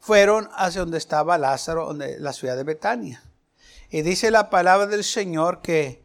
fueron 0.00 0.48
hacia 0.54 0.80
donde 0.80 0.98
estaba 0.98 1.38
Lázaro, 1.38 1.86
donde, 1.86 2.18
la 2.18 2.32
ciudad 2.32 2.56
de 2.56 2.64
Betania. 2.64 3.22
Y 3.90 4.02
dice 4.02 4.30
la 4.30 4.50
palabra 4.50 4.86
del 4.86 5.04
Señor 5.04 5.60
que 5.62 6.02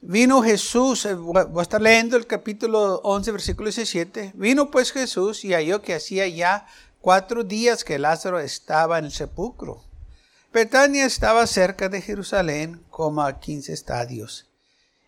vino 0.00 0.42
Jesús, 0.42 1.04
eh, 1.06 1.14
voy 1.14 1.44
a 1.56 1.62
estar 1.62 1.80
leyendo 1.80 2.16
el 2.16 2.26
capítulo 2.26 3.00
11, 3.02 3.32
versículo 3.32 3.66
17, 3.66 4.32
vino 4.34 4.70
pues 4.70 4.92
Jesús 4.92 5.44
y 5.44 5.52
halló 5.52 5.82
que 5.82 5.94
hacía 5.94 6.28
ya 6.28 6.66
cuatro 7.00 7.42
días 7.42 7.84
que 7.84 7.98
Lázaro 7.98 8.38
estaba 8.38 8.98
en 8.98 9.06
el 9.06 9.12
sepulcro. 9.12 9.82
Betania 10.52 11.04
estaba 11.04 11.46
cerca 11.46 11.88
de 11.88 12.00
Jerusalén 12.00 12.84
como 12.88 13.22
a 13.22 13.40
15 13.40 13.72
estadios. 13.72 14.48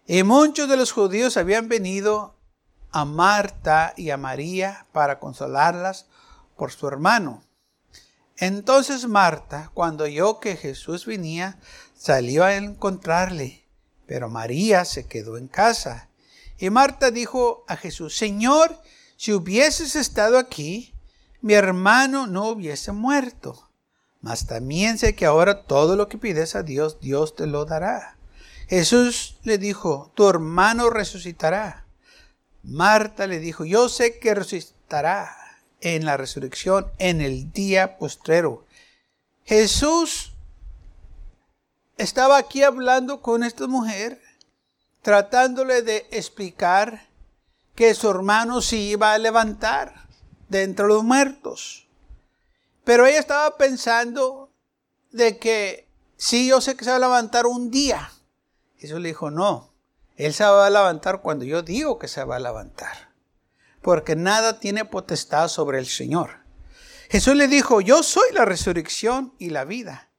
Y 0.07 0.23
muchos 0.25 0.69
de 0.69 0.77
los 0.77 0.93
judíos 0.93 1.37
habían 1.37 1.69
venido 1.69 2.35
a 2.91 3.05
Marta 3.05 3.95
y 3.97 4.11
a 4.11 4.17
María 4.17 4.87
para 4.93 5.19
consolarlas 5.19 6.07
por 6.57 6.73
su 6.73 6.89
hermano. 6.89 7.43
Entonces 8.37 9.07
Marta, 9.07 9.71
cuando 9.73 10.05
oyó 10.05 10.41
que 10.41 10.57
Jesús 10.57 11.07
venía, 11.07 11.59
salió 11.95 12.45
a 12.45 12.57
encontrarle, 12.57 13.65
pero 14.07 14.29
María 14.29 14.85
se 14.85 15.07
quedó 15.07 15.39
en 15.39 15.49
casa. 15.49 16.11
Y 16.59 16.71
Marta 16.71 17.11
dijo 17.11 17.65
a 17.69 17.77
Jesús, 17.77 18.17
Señor, 18.17 18.79
si 19.17 19.33
hubieses 19.33 19.97
estado 19.97 20.39
aquí, 20.39 20.95
mi 21.41 21.55
hermano 21.55 22.27
no 22.27 22.49
hubiese 22.49 22.93
muerto. 22.93 23.71
Mas 24.21 24.47
también 24.47 24.99
sé 24.99 25.15
que 25.15 25.27
ahora 25.27 25.63
todo 25.65 25.97
lo 25.97 26.09
que 26.09 26.19
pides 26.19 26.57
a 26.57 26.63
Dios, 26.63 27.01
Dios 27.01 27.37
te 27.37 27.47
lo 27.47 27.65
dará. 27.65 28.19
Jesús 28.69 29.39
le 29.45 29.57
dijo, 29.59 30.13
tu 30.15 30.29
hermano 30.29 30.91
resucitará. 30.91 31.87
Marta 32.63 33.27
le 33.27 33.39
dijo, 33.39 33.65
yo 33.65 33.89
sé 33.89 34.19
que 34.19 34.35
resucitará 34.35 35.46
en 35.81 36.05
la 36.05 36.17
resurrección 36.17 36.91
en 36.99 37.21
el 37.21 37.53
día 37.53 37.99
postrero. 37.99 38.65
Jesús 39.45 40.33
estaba 41.97 42.37
aquí 42.39 42.63
hablando 42.63 43.23
con 43.23 43.43
esta 43.43 43.67
mujer, 43.67 44.21
tratándole 45.03 45.83
de 45.83 46.07
explicar 46.11 47.07
que 47.75 47.95
su 47.95 48.11
hermano 48.11 48.63
se 48.63 48.77
iba 48.77 49.13
a 49.13 49.19
levantar 49.19 50.09
de 50.49 50.63
entre 50.63 50.87
los 50.87 51.05
muertos. 51.05 51.89
Pero 52.85 53.07
ella 53.07 53.19
estaba 53.19 53.57
pensando 53.57 54.51
de 55.11 55.39
que 55.39 55.89
sí, 56.17 56.49
yo 56.49 56.61
sé 56.61 56.77
que 56.77 56.85
se 56.85 56.91
va 56.91 56.97
a 56.97 57.01
levantar 57.01 57.47
un 57.47 57.71
día. 57.71 58.11
Jesús 58.79 59.01
le 59.01 59.09
dijo, 59.09 59.31
no, 59.31 59.73
él 60.17 60.33
se 60.35 60.45
va 60.45 60.67
a 60.67 60.71
levantar 60.71 61.21
cuando 61.21 61.45
yo 61.45 61.63
digo 61.63 61.99
que 61.99 62.09
se 62.09 62.25
va 62.25 62.37
a 62.37 62.41
levantar 62.41 63.06
porque 63.87 64.17
nada 64.17 64.59
tiene 64.59 64.85
potestad 64.85 65.47
sobre 65.47 65.79
el 65.79 65.87
Señor. 65.87 66.41
Jesús 67.09 67.37
le 67.37 67.47
dijo, 67.47 67.81
yo 67.81 68.03
soy 68.03 68.33
la 68.33 68.45
resurrección 68.45 69.33
y 69.39 69.51
la 69.51 69.65
vida. 69.65 70.11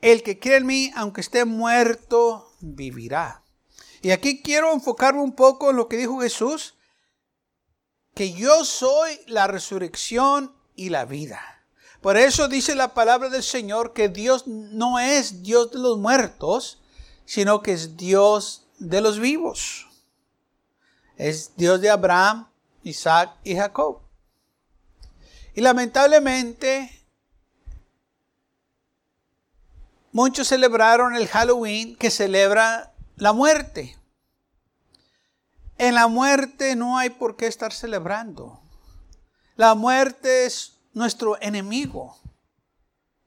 El 0.00 0.22
que 0.22 0.38
cree 0.38 0.58
en 0.58 0.66
mí, 0.66 0.92
aunque 0.94 1.20
esté 1.20 1.44
muerto, 1.44 2.52
vivirá. 2.60 3.42
Y 4.00 4.12
aquí 4.12 4.42
quiero 4.42 4.72
enfocarme 4.72 5.22
un 5.22 5.34
poco 5.34 5.70
en 5.70 5.76
lo 5.76 5.88
que 5.88 5.96
dijo 5.96 6.20
Jesús, 6.20 6.76
que 8.14 8.32
yo 8.32 8.64
soy 8.64 9.18
la 9.26 9.48
resurrección 9.48 10.54
y 10.76 10.90
la 10.90 11.04
vida. 11.04 11.64
Por 12.00 12.16
eso 12.16 12.46
dice 12.46 12.76
la 12.76 12.94
palabra 12.94 13.28
del 13.28 13.42
Señor 13.42 13.92
que 13.92 14.08
Dios 14.08 14.46
no 14.46 15.00
es 15.00 15.42
Dios 15.42 15.72
de 15.72 15.80
los 15.80 15.98
muertos, 15.98 16.80
sino 17.24 17.60
que 17.60 17.72
es 17.72 17.96
Dios 17.96 18.68
de 18.78 19.00
los 19.00 19.18
vivos. 19.18 19.88
Es 21.16 21.56
Dios 21.56 21.80
de 21.80 21.90
Abraham, 21.90 22.49
Isaac 22.82 23.36
y 23.44 23.56
Jacob. 23.56 24.00
Y 25.54 25.60
lamentablemente, 25.60 26.90
muchos 30.12 30.48
celebraron 30.48 31.16
el 31.16 31.28
Halloween 31.28 31.96
que 31.96 32.10
celebra 32.10 32.92
la 33.16 33.32
muerte. 33.32 33.96
En 35.78 35.94
la 35.94 36.08
muerte 36.08 36.76
no 36.76 36.98
hay 36.98 37.10
por 37.10 37.36
qué 37.36 37.46
estar 37.46 37.72
celebrando. 37.72 38.60
La 39.56 39.74
muerte 39.74 40.46
es 40.46 40.78
nuestro 40.92 41.40
enemigo. 41.40 42.18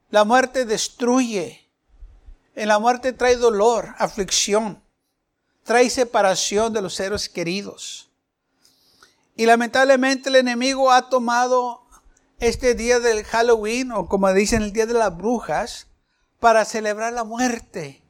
La 0.10 0.24
muerte 0.24 0.66
destruye. 0.66 1.68
En 2.56 2.68
la 2.68 2.78
muerte 2.78 3.14
trae 3.14 3.36
dolor, 3.36 3.96
aflicción, 3.98 4.84
trae 5.64 5.90
separación 5.90 6.72
de 6.72 6.82
los 6.82 6.94
seres 6.94 7.28
queridos. 7.28 8.13
Y 9.36 9.46
lamentablemente 9.46 10.30
el 10.30 10.36
enemigo 10.36 10.92
ha 10.92 11.10
tomado 11.10 11.82
este 12.40 12.76
día 12.76 13.00
del 13.00 13.24
Halloween, 13.24 13.92
o 13.92 14.08
como 14.08 14.32
dicen 14.34 14.62
el 14.62 14.74
día 14.74 14.86
de 14.86 14.94
las 14.94 15.16
brujas, 15.16 15.88
para 16.40 16.66
celebrar 16.66 17.14
la 17.14 17.24
muerte, 17.24 18.02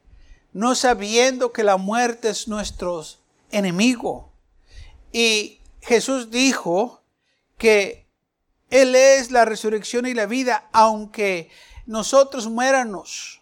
no 0.54 0.76
sabiendo 0.76 1.54
que 1.54 1.64
la 1.64 1.78
muerte 1.78 2.30
es 2.30 2.48
nuestro 2.48 3.06
enemigo. 3.52 4.34
Y 5.12 5.62
Jesús 5.82 6.32
dijo 6.32 7.04
que 7.58 8.08
Él 8.70 8.96
es 8.96 9.32
la 9.32 9.46
resurrección 9.46 10.08
y 10.08 10.14
la 10.14 10.26
vida, 10.26 10.68
aunque 10.74 11.50
nosotros 11.86 12.48
muéramos. 12.48 13.42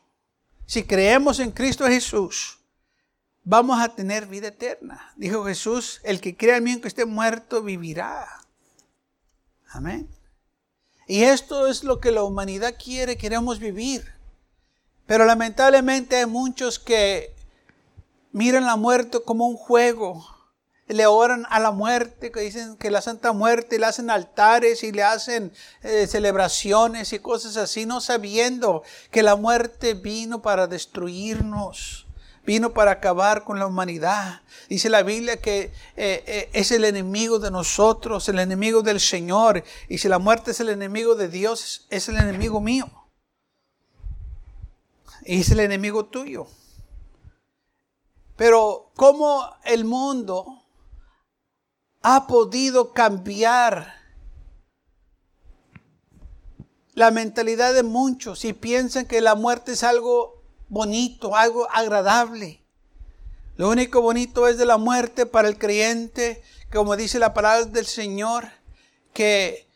Si 0.66 0.84
creemos 0.84 1.40
en 1.40 1.52
Cristo 1.52 1.88
Jesús, 1.88 2.60
vamos 3.44 3.80
a 3.82 3.90
tener 3.90 4.28
vida 4.28 4.50
eterna. 4.50 5.12
Dijo 5.16 5.46
Jesús, 5.46 6.02
el 6.04 6.22
que 6.22 6.36
crea 6.36 6.58
en 6.58 6.64
mí, 6.64 6.72
aunque 6.74 6.88
esté 6.88 7.06
muerto, 7.06 7.62
vivirá. 7.62 8.28
Amén. 9.70 10.10
Y 11.08 11.24
esto 11.24 11.68
es 11.68 11.84
lo 11.84 12.00
que 12.00 12.12
la 12.12 12.24
humanidad 12.24 12.76
quiere, 12.82 13.18
queremos 13.18 13.60
vivir. 13.60 14.14
Pero 15.06 15.26
lamentablemente 15.26 16.18
hay 16.18 16.26
muchos 16.26 16.80
que 16.80 17.36
miran 18.32 18.66
la 18.66 18.76
muerte 18.76 19.20
como 19.24 19.48
un 19.48 19.58
juego. 19.58 20.26
Le 20.88 21.06
oran 21.06 21.46
a 21.50 21.60
la 21.60 21.72
muerte, 21.72 22.32
que 22.32 22.42
dicen 22.42 22.76
que 22.76 22.92
la 22.92 23.02
Santa 23.02 23.32
Muerte, 23.32 23.80
le 23.80 23.86
hacen 23.86 24.10
altares 24.10 24.84
y 24.84 24.92
le 24.92 25.04
hacen 25.04 25.54
eh, 25.84 26.06
celebraciones 26.06 27.14
y 27.14 27.20
cosas 27.20 27.56
así, 27.56 27.86
no 27.86 28.02
sabiendo 28.02 28.84
que 29.10 29.24
la 29.24 29.38
muerte 29.38 29.94
vino 29.94 30.42
para 30.42 30.68
destruirnos 30.68 32.08
vino 32.46 32.74
para 32.74 32.92
acabar 32.92 33.44
con 33.44 33.60
la 33.60 33.68
humanidad. 33.68 34.42
Dice 34.70 34.90
la 34.90 35.04
Biblia 35.04 35.38
que 35.38 35.72
eh, 35.96 36.24
eh, 36.26 36.50
es 36.54 36.72
el 36.72 36.86
enemigo 36.86 37.40
de 37.40 37.52
nosotros, 37.52 38.28
el 38.30 38.40
enemigo 38.40 38.82
del 38.82 39.00
Señor. 39.00 39.64
Y 39.90 39.98
si 39.98 40.08
la 40.08 40.20
muerte 40.20 40.52
es 40.52 40.60
el 40.60 40.70
enemigo 40.70 41.16
de 41.16 41.28
Dios, 41.28 41.86
es 41.90 42.10
el 42.10 42.18
enemigo 42.18 42.62
mío. 42.62 42.90
Y 45.26 45.42
es 45.42 45.52
el 45.52 45.60
enemigo 45.60 46.06
tuyo. 46.06 46.48
Pero 48.36 48.92
¿cómo 48.96 49.48
el 49.66 49.86
mundo 49.86 50.64
ha 52.02 52.26
podido 52.26 52.94
cambiar 52.94 54.02
la 56.94 57.12
mentalidad 57.12 57.74
de 57.74 57.84
muchos 57.84 58.44
y 58.46 58.54
piensan 58.54 59.06
que 59.06 59.22
la 59.22 59.36
muerte 59.36 59.74
es 59.74 59.84
algo 59.84 60.41
bonito, 60.72 61.36
algo 61.36 61.68
agradable. 61.70 62.64
Lo 63.58 63.70
único 63.70 64.02
bonito 64.02 64.48
es 64.48 64.58
de 64.58 64.66
la 64.66 64.78
muerte 64.78 65.26
para 65.26 65.50
el 65.50 65.58
creyente, 65.58 66.42
como 66.72 66.96
dice 66.96 67.20
la 67.20 67.34
palabra 67.34 67.66
del 67.66 67.86
Señor, 67.86 68.48
que 69.14 69.68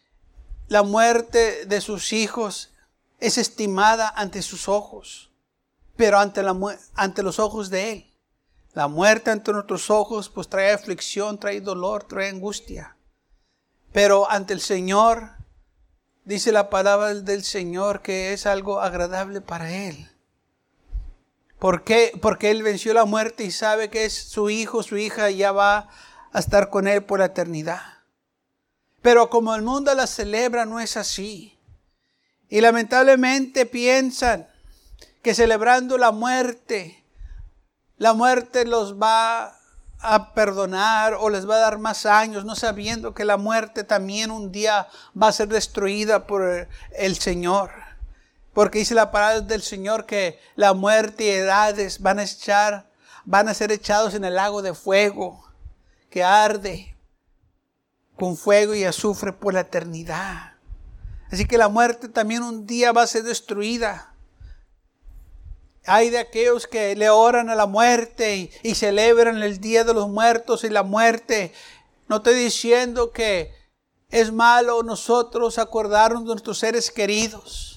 la 0.70 0.84
muerte 0.84 1.66
de 1.66 1.82
sus 1.82 2.14
hijos 2.14 2.72
es 3.20 3.38
estimada 3.38 4.08
ante 4.16 4.42
sus 4.42 4.70
ojos, 4.70 5.32
pero 5.98 6.18
ante, 6.18 6.42
la, 6.42 6.58
ante 6.96 7.24
los 7.24 7.40
ojos 7.40 7.70
de 7.70 7.92
Él. 7.92 8.12
La 8.74 8.88
muerte 8.88 9.32
ante 9.32 9.52
nuestros 9.52 9.90
ojos 9.90 10.30
pues 10.30 10.48
trae 10.48 10.72
aflicción, 10.72 11.38
trae 11.38 11.60
dolor, 11.60 12.06
trae 12.06 12.30
angustia. 12.30 12.96
Pero 13.92 14.32
ante 14.32 14.54
el 14.54 14.62
Señor, 14.62 15.32
dice 16.24 16.54
la 16.54 16.70
palabra 16.70 17.14
del 17.14 17.44
Señor 17.44 18.02
que 18.02 18.32
es 18.32 18.46
algo 18.46 18.80
agradable 18.80 19.42
para 19.42 19.74
Él. 19.74 20.15
¿Por 21.66 21.84
qué? 21.84 22.12
Porque 22.22 22.52
Él 22.52 22.62
venció 22.62 22.94
la 22.94 23.06
muerte 23.06 23.44
y 23.44 23.50
sabe 23.50 23.90
que 23.90 24.06
es 24.06 24.14
su 24.14 24.52
hijo, 24.52 24.84
su 24.84 24.98
hija, 24.98 25.32
ya 25.32 25.52
va 25.52 25.90
a 26.32 26.38
estar 26.38 26.70
con 26.70 26.88
Él 26.88 27.04
por 27.04 27.18
la 27.18 27.26
eternidad. 27.26 27.82
Pero 29.02 29.32
como 29.32 29.56
el 29.56 29.64
mundo 29.64 29.92
la 29.96 30.06
celebra, 30.06 30.68
no 30.68 30.80
es 30.80 30.96
así. 30.96 31.58
Y 32.50 32.62
lamentablemente 32.62 33.66
piensan 33.66 34.48
que 35.24 35.34
celebrando 35.34 35.98
la 35.98 36.12
muerte, 36.12 37.04
la 37.98 38.14
muerte 38.14 38.66
los 38.66 39.02
va 39.02 39.58
a 40.02 40.34
perdonar 40.36 41.16
o 41.16 41.32
les 41.32 41.50
va 41.50 41.56
a 41.56 41.62
dar 41.62 41.80
más 41.80 42.06
años, 42.06 42.46
no 42.46 42.56
sabiendo 42.56 43.16
que 43.16 43.26
la 43.26 43.38
muerte 43.38 43.84
también 43.84 44.30
un 44.30 44.52
día 44.52 44.88
va 45.20 45.30
a 45.30 45.32
ser 45.32 45.48
destruida 45.48 46.28
por 46.28 46.68
el 46.92 47.16
Señor. 47.18 47.85
Porque 48.56 48.80
dice 48.80 48.96
la 48.96 49.12
palabra 49.12 49.42
del 49.42 49.62
Señor 49.62 50.06
que 50.06 50.40
la 50.56 50.74
muerte 50.74 51.26
y 51.26 51.30
edades 51.30 52.00
van 52.00 52.20
a 52.20 52.24
echar, 52.24 52.90
van 53.26 53.50
a 53.50 53.54
ser 53.54 53.70
echados 53.74 54.14
en 54.14 54.24
el 54.24 54.36
lago 54.36 54.62
de 54.62 54.74
fuego 54.74 55.46
que 56.10 56.24
arde 56.24 56.96
con 58.16 58.38
fuego 58.38 58.74
y 58.74 58.86
azufre 58.86 59.34
por 59.34 59.54
la 59.54 59.60
eternidad. 59.60 60.54
Así 61.30 61.46
que 61.46 61.58
la 61.58 61.68
muerte 61.68 62.08
también 62.08 62.44
un 62.44 62.66
día 62.66 62.94
va 62.94 63.02
a 63.02 63.08
ser 63.08 63.24
destruida. 63.24 64.16
Hay 65.86 66.10
de 66.10 66.20
aquellos 66.20 66.66
que 66.66 66.96
le 66.96 67.10
oran 67.10 67.50
a 67.50 67.56
la 67.56 67.66
muerte 67.66 68.50
y, 68.64 68.74
celebran 68.74 69.44
el 69.44 69.60
Día 69.60 69.84
de 69.84 69.94
los 69.94 70.08
Muertos 70.08 70.64
y 70.64 70.70
la 70.70 70.84
muerte. 70.84 71.52
No 72.08 72.16
estoy 72.18 72.36
diciendo 72.36 73.12
que 73.12 73.54
es 74.10 74.32
malo 74.32 74.82
nosotros 74.82 75.60
acordarnos 75.60 76.24
de 76.24 76.28
nuestros 76.30 76.58
seres 76.58 76.90
queridos. 76.90 77.75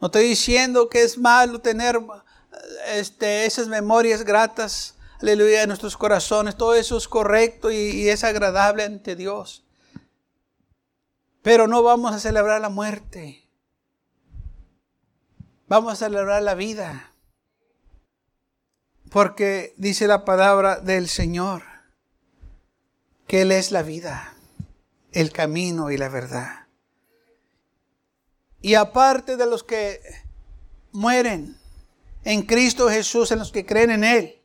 No 0.00 0.06
estoy 0.06 0.28
diciendo 0.28 0.88
que 0.88 1.02
es 1.02 1.18
malo 1.18 1.60
tener 1.60 1.98
este, 2.86 3.46
esas 3.46 3.68
memorias 3.68 4.24
gratas, 4.24 4.94
aleluya, 5.20 5.62
en 5.62 5.68
nuestros 5.68 5.96
corazones. 5.96 6.56
Todo 6.56 6.74
eso 6.74 6.96
es 6.96 7.08
correcto 7.08 7.70
y, 7.70 7.76
y 7.76 8.08
es 8.08 8.22
agradable 8.22 8.84
ante 8.84 9.16
Dios. 9.16 9.64
Pero 11.42 11.66
no 11.66 11.82
vamos 11.82 12.12
a 12.12 12.20
celebrar 12.20 12.60
la 12.60 12.68
muerte. 12.68 13.48
Vamos 15.66 15.92
a 15.94 15.96
celebrar 15.96 16.42
la 16.42 16.54
vida. 16.54 17.12
Porque 19.10 19.74
dice 19.76 20.06
la 20.06 20.24
palabra 20.24 20.80
del 20.80 21.08
Señor 21.08 21.62
que 23.26 23.42
Él 23.42 23.52
es 23.52 23.72
la 23.72 23.82
vida, 23.82 24.34
el 25.12 25.32
camino 25.32 25.90
y 25.90 25.98
la 25.98 26.08
verdad. 26.08 26.67
Y 28.60 28.74
aparte 28.74 29.36
de 29.36 29.46
los 29.46 29.62
que 29.62 30.00
mueren 30.92 31.58
en 32.24 32.42
Cristo 32.42 32.88
Jesús, 32.88 33.30
en 33.30 33.38
los 33.38 33.52
que 33.52 33.64
creen 33.64 33.90
en 33.90 34.04
Él, 34.04 34.42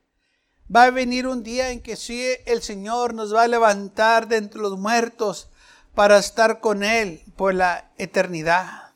va 0.73 0.83
a 0.83 0.91
venir 0.91 1.27
un 1.27 1.43
día 1.43 1.71
en 1.71 1.81
que 1.81 1.95
sí 1.95 2.25
el 2.45 2.61
Señor 2.61 3.13
nos 3.13 3.33
va 3.33 3.43
a 3.43 3.47
levantar 3.47 4.27
de 4.27 4.37
entre 4.37 4.61
los 4.61 4.77
muertos 4.77 5.49
para 5.95 6.17
estar 6.17 6.59
con 6.59 6.83
Él 6.83 7.23
por 7.35 7.53
la 7.53 7.91
eternidad. 7.97 8.93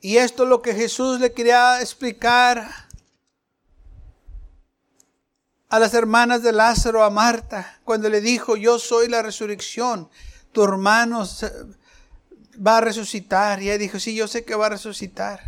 Y 0.00 0.18
esto 0.18 0.44
es 0.44 0.48
lo 0.48 0.62
que 0.62 0.74
Jesús 0.74 1.20
le 1.20 1.32
quería 1.32 1.80
explicar 1.80 2.70
a 5.68 5.78
las 5.78 5.92
hermanas 5.92 6.42
de 6.42 6.52
Lázaro, 6.52 7.04
a 7.04 7.10
Marta, 7.10 7.80
cuando 7.84 8.08
le 8.08 8.20
dijo, 8.20 8.56
yo 8.56 8.78
soy 8.78 9.08
la 9.08 9.22
resurrección, 9.22 10.08
tu 10.52 10.64
hermano 10.64 11.26
va 12.64 12.78
a 12.78 12.80
resucitar. 12.80 13.62
Y 13.62 13.70
ella 13.70 13.78
dijo, 13.78 13.98
sí, 13.98 14.14
yo 14.14 14.28
sé 14.28 14.44
que 14.44 14.54
va 14.54 14.66
a 14.66 14.70
resucitar. 14.70 15.40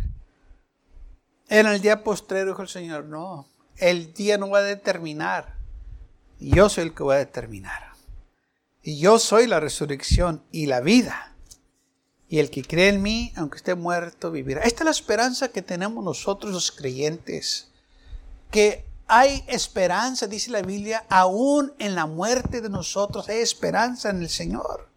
En 1.49 1.67
el 1.67 1.81
día 1.81 2.03
postrero 2.03 2.51
dijo 2.51 2.61
el 2.61 2.69
Señor, 2.69 3.05
no, 3.05 3.47
el 3.77 4.13
día 4.13 4.37
no 4.37 4.49
va 4.49 4.59
a 4.59 4.63
determinar. 4.63 5.55
Yo 6.39 6.69
soy 6.69 6.85
el 6.85 6.93
que 6.93 7.03
va 7.03 7.15
a 7.15 7.17
determinar. 7.17 7.91
Y 8.83 8.99
yo 8.99 9.19
soy 9.19 9.47
la 9.47 9.59
resurrección 9.59 10.43
y 10.51 10.65
la 10.65 10.79
vida. 10.79 11.35
Y 12.29 12.39
el 12.39 12.49
que 12.49 12.63
cree 12.63 12.87
en 12.89 13.01
mí, 13.01 13.33
aunque 13.35 13.57
esté 13.57 13.75
muerto, 13.75 14.31
vivirá. 14.31 14.61
Esta 14.61 14.83
es 14.83 14.85
la 14.85 14.91
esperanza 14.91 15.49
que 15.49 15.61
tenemos 15.61 16.03
nosotros 16.03 16.53
los 16.53 16.71
creyentes. 16.71 17.67
Que 18.49 18.85
hay 19.07 19.43
esperanza, 19.47 20.27
dice 20.27 20.49
la 20.51 20.61
Biblia, 20.61 21.05
aún 21.09 21.73
en 21.77 21.95
la 21.95 22.05
muerte 22.05 22.61
de 22.61 22.69
nosotros 22.69 23.27
hay 23.27 23.39
esperanza 23.39 24.09
en 24.09 24.21
el 24.21 24.29
Señor. 24.29 24.90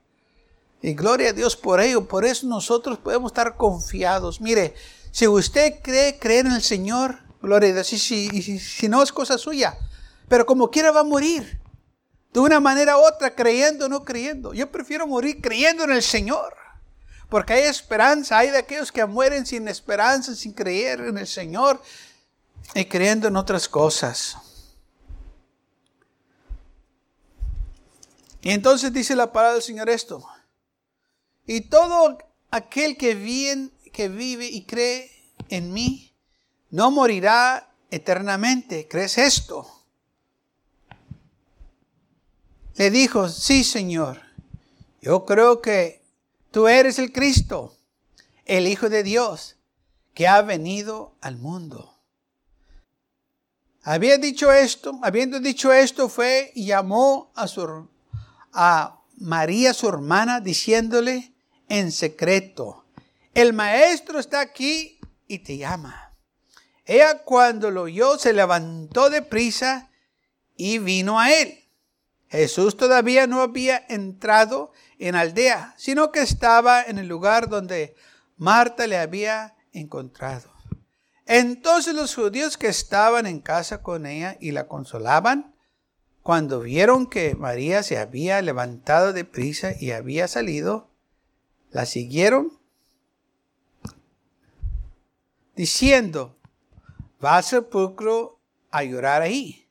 Y 0.85 0.93
gloria 0.93 1.31
a 1.31 1.33
Dios 1.33 1.57
por 1.57 1.81
ello. 1.81 2.07
Por 2.07 2.27
eso 2.27 2.47
nosotros 2.47 2.99
podemos 2.99 3.33
estar 3.33 3.57
confiados. 3.57 4.43
Mire, 4.43 4.75
si 5.13 5.27
usted 5.27 5.81
cree 5.83 6.19
creer 6.19 6.45
en 6.45 6.53
el 6.53 6.63
Señor, 6.63 7.21
gloria 7.41 7.71
a 7.71 7.73
Dios. 7.73 7.91
Y 7.95 7.99
si, 7.99 8.59
si 8.59 8.87
no 8.87 9.03
es 9.03 9.11
cosa 9.11 9.39
suya. 9.39 9.79
Pero 10.29 10.45
como 10.45 10.71
quiera 10.71 10.93
va 10.93 11.01
a 11.01 11.05
morir. 11.05 11.59
De 12.35 12.41
una 12.41 12.61
manera 12.61 12.99
u 12.99 13.01
otra, 13.01 13.35
creyendo 13.35 13.87
o 13.87 13.89
no 13.89 14.05
creyendo. 14.05 14.53
Yo 14.53 14.71
prefiero 14.71 15.07
morir 15.07 15.41
creyendo 15.41 15.85
en 15.85 15.93
el 15.93 16.03
Señor. 16.03 16.55
Porque 17.31 17.55
hay 17.55 17.63
esperanza, 17.63 18.37
hay 18.37 18.51
de 18.51 18.59
aquellos 18.59 18.93
que 18.93 19.07
mueren 19.07 19.47
sin 19.47 19.67
esperanza, 19.69 20.35
sin 20.35 20.53
creer 20.53 21.01
en 21.01 21.17
el 21.17 21.27
Señor 21.27 21.81
y 22.75 22.85
creyendo 22.85 23.29
en 23.29 23.37
otras 23.37 23.71
cosas. 23.71 24.37
Y 28.43 28.51
entonces 28.51 28.93
dice 28.93 29.17
la 29.17 29.33
palabra 29.33 29.55
del 29.55 29.63
Señor 29.63 29.89
esto. 29.89 30.23
Y 31.47 31.63
todo 31.63 32.19
aquel 32.51 32.97
que 32.97 33.15
vive, 33.15 33.71
que 33.93 34.09
vive 34.09 34.47
y 34.47 34.65
cree 34.65 35.11
en 35.49 35.73
mí 35.73 36.13
no 36.71 36.91
morirá 36.91 37.71
eternamente. 37.91 38.89
¿Crees 38.89 39.19
esto? 39.19 39.67
Le 42.77 42.91
dijo, 42.91 43.29
sí, 43.29 43.63
Señor. 43.63 44.23
Yo 45.01 45.25
creo 45.25 45.61
que 45.61 46.05
Tú 46.55 46.69
eres 46.69 47.01
el 47.01 47.11
Cristo, 47.11 47.77
el 48.45 48.69
Hijo 48.69 48.89
de 48.89 49.03
Dios, 49.03 49.57
que 50.15 50.29
ha 50.29 50.41
venido 50.41 51.17
al 51.21 51.37
mundo. 51.37 51.99
Había 53.83 54.19
dicho 54.19 54.53
esto, 54.53 55.01
habiendo 55.03 55.41
dicho 55.41 55.73
esto, 55.73 56.09
fue 56.09 56.53
y 56.55 56.67
llamó 56.67 57.33
a, 57.35 57.49
su, 57.49 57.89
a 58.53 59.01
María, 59.17 59.75
su 59.75 59.89
hermana, 59.89 60.39
diciéndole 60.39 61.34
en 61.79 61.91
secreto, 61.91 62.85
el 63.35 63.53
maestro 63.53 64.21
está 64.21 64.41
aquí 64.41 65.01
y 65.27 65.41
te 65.41 65.57
llama. 65.57 66.13
Ella 66.85 67.25
cuando 67.25 67.73
lo 67.73 67.83
oyó 67.83 68.17
se 68.17 68.33
levantó 68.33 69.11
de 69.11 69.23
prisa 69.23 69.91
y 70.55 70.79
vino 70.79 71.19
a 71.19 71.33
él. 71.33 71.65
Jesús 72.29 72.77
todavía 72.77 73.27
no 73.27 73.41
había 73.41 73.85
entrado 73.89 74.73
en 75.01 75.17
aldea, 75.17 75.75
sino 75.77 76.13
que 76.13 76.21
estaba 76.21 76.81
en 76.81 76.99
el 76.99 77.09
lugar 77.09 77.49
donde 77.49 77.97
Marta 78.37 78.87
le 78.87 78.99
había 78.99 79.57
encontrado. 79.73 80.53
Entonces 81.27 81.93
los 81.95 82.15
judíos 82.15 82.57
que 82.57 82.69
estaban 82.69 83.27
en 83.27 83.41
casa 83.41 83.83
con 83.83 84.07
ella 84.07 84.37
y 84.39 84.53
la 84.53 84.69
consolaban, 84.69 85.57
cuando 86.23 86.61
vieron 86.61 87.09
que 87.09 87.35
María 87.35 87.83
se 87.83 87.99
había 87.99 88.41
levantado 88.43 89.13
de 89.13 89.25
prisa 89.25 89.73
y 89.77 89.91
había 89.91 90.29
salido, 90.29 90.94
la 91.75 91.87
siguieron 91.87 92.57
diciendo, 95.57 96.37
va 97.23 97.39
al 97.39 97.45
sepulcro 97.45 98.41
a 98.71 98.85
llorar 98.85 99.23
ahí. 99.23 99.69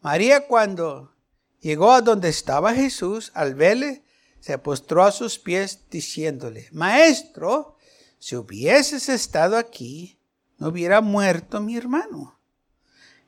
María 0.00 0.46
cuando 0.46 1.14
llegó 1.60 1.92
a 1.92 2.00
donde 2.00 2.30
estaba 2.30 2.74
Jesús, 2.74 3.30
al 3.34 3.54
verle, 3.54 4.02
se 4.40 4.56
postró 4.56 5.04
a 5.04 5.12
sus 5.12 5.38
pies 5.38 5.84
diciéndole, 5.90 6.66
Maestro, 6.72 7.76
si 8.18 8.34
hubieses 8.34 9.10
estado 9.10 9.58
aquí, 9.58 10.18
no 10.56 10.68
hubiera 10.68 11.02
muerto 11.02 11.60
mi 11.60 11.76
hermano. 11.76 12.40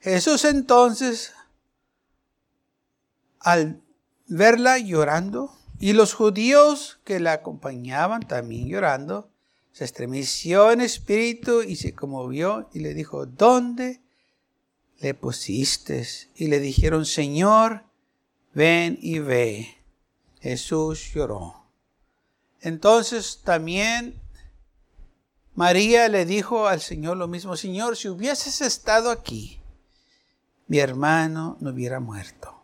Jesús 0.01 0.47
entonces, 0.47 1.35
al 3.41 3.83
verla 4.27 4.79
llorando, 4.79 5.60
y 5.81 5.95
los 5.95 6.13
judíos 6.13 7.01
que 7.05 7.19
la 7.21 7.33
acompañaban 7.33 8.29
también 8.29 8.69
llorando, 8.69 9.31
se 9.73 9.87
estremeció 9.87 10.73
en 10.73 10.83
espíritu 10.83 11.63
y 11.63 11.77
se 11.77 11.95
conmovió 11.95 12.69
y 12.75 12.81
le 12.81 12.93
dijo, 12.93 13.25
¿dónde 13.25 14.03
le 14.99 15.15
pusiste? 15.15 16.07
Y 16.37 16.49
le 16.49 16.61
dijeron, 16.61 17.07
Señor, 17.07 17.85
ven 18.53 18.99
y 19.01 19.21
ve. 19.21 19.79
Jesús 20.43 21.13
lloró. 21.15 21.65
Entonces 22.61 23.41
también 23.43 24.21
María 25.55 26.09
le 26.09 26.27
dijo 26.27 26.69
al 26.69 26.83
Señor 26.83 27.17
lo 27.17 27.27
mismo, 27.27 27.57
Señor, 27.57 27.97
si 27.97 28.09
hubieses 28.09 28.61
estado 28.61 29.11
aquí, 29.11 29.61
mi 30.67 30.79
hermano 30.79 31.57
no 31.61 31.71
hubiera 31.71 32.01
muerto. 32.01 32.60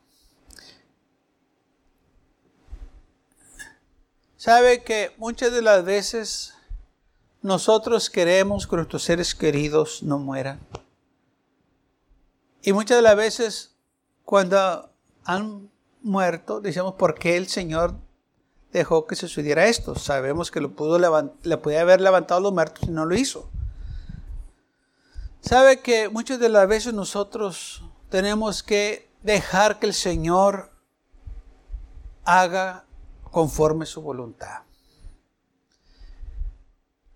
Sabe 4.37 4.83
que 4.83 5.13
muchas 5.17 5.51
de 5.53 5.63
las 5.63 5.85
veces 5.85 6.55
nosotros 7.41 8.11
queremos 8.11 8.67
que 8.67 8.77
nuestros 8.77 9.03
seres 9.03 9.35
queridos 9.35 10.03
no 10.03 10.19
mueran. 10.19 10.61
Y 12.63 12.73
muchas 12.73 12.99
de 12.99 13.03
las 13.03 13.17
veces 13.17 13.77
cuando 14.25 14.91
han 15.25 15.71
muerto, 16.03 16.61
decimos, 16.61 16.95
¿por 16.95 17.15
qué 17.15 17.37
el 17.37 17.49
Señor 17.49 17.95
dejó 18.73 19.07
que 19.07 19.17
sucediera 19.17 19.67
esto? 19.67 19.95
Sabemos 19.95 20.51
que 20.51 20.61
lo 20.61 20.73
pudo 20.73 20.99
le 21.43 21.57
podía 21.57 21.81
haber 21.81 22.01
levantado 22.01 22.41
los 22.41 22.53
muertos 22.53 22.89
y 22.89 22.91
no 22.91 23.07
lo 23.07 23.15
hizo. 23.15 23.49
Sabe 25.41 25.81
que 25.81 26.09
muchas 26.09 26.41
de 26.41 26.49
las 26.49 26.67
veces 26.67 26.93
nosotros 26.93 27.85
tenemos 28.11 28.63
que 28.63 29.09
dejar 29.23 29.79
que 29.79 29.87
el 29.87 29.95
Señor 29.95 30.73
haga 32.25 32.86
conforme 33.31 33.87
su 33.87 34.03
voluntad. 34.03 34.63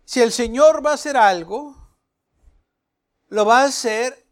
Si 0.04 0.20
el 0.20 0.32
Señor 0.32 0.84
va 0.84 0.90
a 0.90 0.94
hacer 0.94 1.16
algo, 1.16 1.76
lo 3.28 3.46
va 3.46 3.60
a 3.60 3.66
hacer 3.66 4.26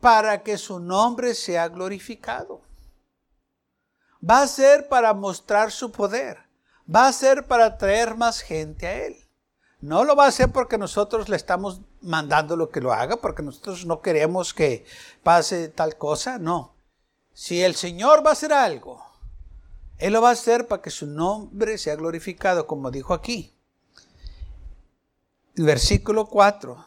para 0.00 0.42
que 0.42 0.58
su 0.58 0.78
nombre 0.78 1.34
sea 1.34 1.68
glorificado. 1.68 2.60
Va 4.28 4.42
a 4.42 4.46
ser 4.46 4.88
para 4.88 5.14
mostrar 5.14 5.72
su 5.72 5.90
poder. 5.90 6.38
Va 6.94 7.08
a 7.08 7.12
ser 7.12 7.46
para 7.46 7.78
traer 7.78 8.14
más 8.14 8.40
gente 8.40 8.86
a 8.86 9.06
Él. 9.06 9.16
No 9.80 10.04
lo 10.04 10.16
va 10.16 10.26
a 10.26 10.28
hacer 10.28 10.52
porque 10.52 10.78
nosotros 10.78 11.28
le 11.28 11.36
estamos 11.36 11.80
mandando 12.00 12.56
lo 12.56 12.68
que 12.70 12.80
lo 12.80 12.92
haga, 12.92 13.16
porque 13.16 13.42
nosotros 13.42 13.86
no 13.86 14.02
queremos 14.02 14.52
que 14.52 14.84
pase 15.22 15.68
tal 15.68 15.96
cosa. 15.96 16.38
No. 16.38 16.76
Si 17.32 17.62
el 17.62 17.74
Señor 17.74 18.24
va 18.24 18.30
a 18.30 18.32
hacer 18.34 18.52
algo, 18.52 19.02
Él 20.04 20.12
lo 20.12 20.20
va 20.20 20.28
a 20.28 20.32
hacer 20.32 20.68
para 20.68 20.82
que 20.82 20.90
su 20.90 21.06
nombre 21.06 21.78
sea 21.78 21.96
glorificado, 21.96 22.66
como 22.66 22.90
dijo 22.90 23.14
aquí. 23.14 23.54
Versículo 25.56 26.26
4. 26.26 26.86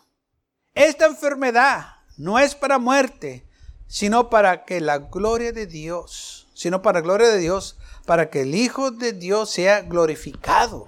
Esta 0.75 1.07
enfermedad 1.07 1.95
no 2.15 2.37
es 2.37 2.53
para 2.53 2.77
muerte, 2.77 3.43
sino 3.87 4.29
para 4.29 4.65
que 4.65 4.81
la 4.81 4.99
gloria 4.99 5.51
de 5.51 5.65
Dios, 5.65 6.47
sino 6.53 6.83
para 6.83 7.01
gloria 7.01 7.29
de 7.29 7.39
Dios, 7.39 7.79
para 8.05 8.29
que 8.29 8.41
el 8.41 8.53
Hijo 8.53 8.91
de 8.91 9.13
Dios 9.13 9.49
sea 9.49 9.81
glorificado. 9.81 10.85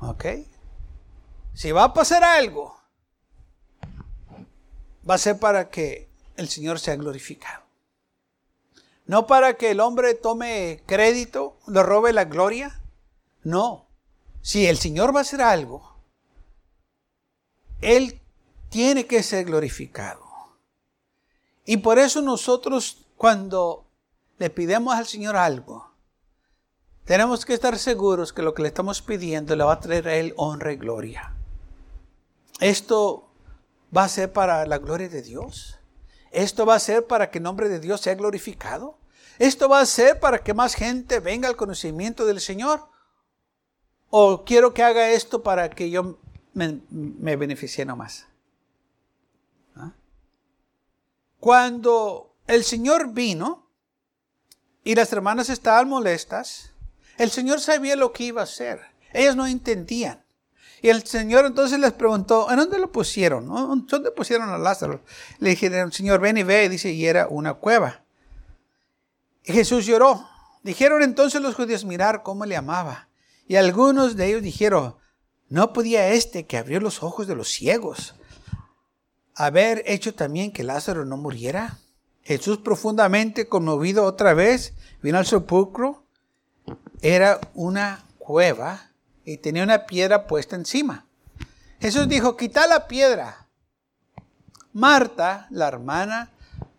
¿Ok? 0.00 0.26
Si 1.54 1.72
va 1.72 1.84
a 1.84 1.94
pasar 1.94 2.22
algo, 2.22 2.78
va 5.08 5.14
a 5.14 5.18
ser 5.18 5.38
para 5.38 5.70
que 5.70 6.10
el 6.36 6.50
Señor 6.50 6.78
sea 6.78 6.96
glorificado. 6.96 7.69
No 9.10 9.26
para 9.26 9.54
que 9.54 9.72
el 9.72 9.80
hombre 9.80 10.14
tome 10.14 10.84
crédito, 10.86 11.56
le 11.66 11.82
robe 11.82 12.12
la 12.12 12.26
gloria. 12.26 12.80
No. 13.42 13.88
Si 14.40 14.68
el 14.68 14.78
Señor 14.78 15.12
va 15.12 15.18
a 15.18 15.22
hacer 15.22 15.42
algo, 15.42 15.96
Él 17.80 18.20
tiene 18.68 19.08
que 19.08 19.24
ser 19.24 19.46
glorificado. 19.46 20.22
Y 21.64 21.78
por 21.78 21.98
eso 21.98 22.22
nosotros 22.22 23.04
cuando 23.16 23.84
le 24.38 24.48
pidemos 24.48 24.94
al 24.94 25.08
Señor 25.08 25.34
algo, 25.34 25.90
tenemos 27.04 27.44
que 27.44 27.54
estar 27.54 27.76
seguros 27.80 28.32
que 28.32 28.42
lo 28.42 28.54
que 28.54 28.62
le 28.62 28.68
estamos 28.68 29.02
pidiendo 29.02 29.56
le 29.56 29.64
va 29.64 29.72
a 29.72 29.80
traer 29.80 30.06
a 30.06 30.14
Él 30.14 30.34
honra 30.36 30.72
y 30.72 30.76
gloria. 30.76 31.34
Esto 32.60 33.28
va 33.94 34.04
a 34.04 34.08
ser 34.08 34.32
para 34.32 34.64
la 34.66 34.78
gloria 34.78 35.08
de 35.08 35.22
Dios. 35.22 35.79
Esto 36.30 36.64
va 36.64 36.76
a 36.76 36.80
ser 36.80 37.06
para 37.06 37.30
que 37.30 37.38
el 37.38 37.44
nombre 37.44 37.68
de 37.68 37.80
Dios 37.80 38.00
sea 38.00 38.14
glorificado. 38.14 38.98
Esto 39.38 39.68
va 39.68 39.80
a 39.80 39.86
ser 39.86 40.20
para 40.20 40.42
que 40.42 40.54
más 40.54 40.74
gente 40.74 41.18
venga 41.18 41.48
al 41.48 41.56
conocimiento 41.56 42.26
del 42.26 42.40
Señor. 42.40 42.88
O 44.10 44.44
quiero 44.44 44.74
que 44.74 44.82
haga 44.82 45.10
esto 45.10 45.42
para 45.42 45.70
que 45.70 45.90
yo 45.90 46.18
me, 46.52 47.36
beneficie 47.36 47.84
nomás. 47.84 48.26
¿Ah? 49.76 49.92
Cuando 51.38 52.34
el 52.46 52.64
Señor 52.64 53.12
vino 53.12 53.66
y 54.84 54.94
las 54.94 55.12
hermanas 55.12 55.48
estaban 55.48 55.88
molestas, 55.88 56.72
el 57.18 57.30
Señor 57.30 57.60
sabía 57.60 57.96
lo 57.96 58.12
que 58.12 58.24
iba 58.24 58.40
a 58.40 58.44
hacer. 58.44 58.80
Ellas 59.12 59.36
no 59.36 59.46
entendían. 59.46 60.24
Y 60.82 60.88
el 60.88 61.04
Señor 61.04 61.46
entonces 61.46 61.78
les 61.78 61.92
preguntó, 61.92 62.50
¿en 62.50 62.56
dónde 62.56 62.78
lo 62.78 62.90
pusieron? 62.90 63.46
¿Dónde 63.86 64.10
pusieron 64.10 64.48
a 64.48 64.58
Lázaro? 64.58 65.02
Le 65.38 65.50
dijeron, 65.50 65.92
Señor, 65.92 66.20
ven 66.20 66.38
y 66.38 66.42
ve. 66.42 66.68
dice, 66.68 66.90
y 66.92 67.06
era 67.06 67.28
una 67.28 67.54
cueva. 67.54 68.02
Y 69.44 69.52
Jesús 69.52 69.86
lloró. 69.86 70.26
Dijeron 70.62 71.02
entonces 71.02 71.40
los 71.40 71.54
judíos, 71.54 71.84
mirar 71.84 72.22
cómo 72.22 72.44
le 72.46 72.56
amaba. 72.56 73.08
Y 73.46 73.56
algunos 73.56 74.16
de 74.16 74.28
ellos 74.28 74.42
dijeron, 74.42 74.96
no 75.48 75.72
podía 75.72 76.08
este 76.08 76.46
que 76.46 76.58
abrió 76.58 76.80
los 76.80 77.02
ojos 77.02 77.26
de 77.26 77.34
los 77.34 77.48
ciegos 77.48 78.14
haber 79.40 79.82
hecho 79.86 80.14
también 80.14 80.52
que 80.52 80.64
Lázaro 80.64 81.06
no 81.06 81.16
muriera. 81.16 81.78
Jesús 82.22 82.58
profundamente 82.58 83.48
conmovido 83.48 84.04
otra 84.04 84.34
vez 84.34 84.74
vino 85.02 85.16
al 85.16 85.24
sepulcro. 85.24 86.04
Era 87.00 87.40
una 87.54 88.04
cueva 88.18 88.89
y 89.32 89.38
tenía 89.38 89.62
una 89.62 89.86
piedra 89.86 90.26
puesta 90.26 90.56
encima. 90.56 91.06
Jesús 91.80 92.08
dijo, 92.08 92.36
quita 92.36 92.66
la 92.66 92.88
piedra. 92.88 93.46
Marta, 94.72 95.46
la 95.50 95.68
hermana 95.68 96.32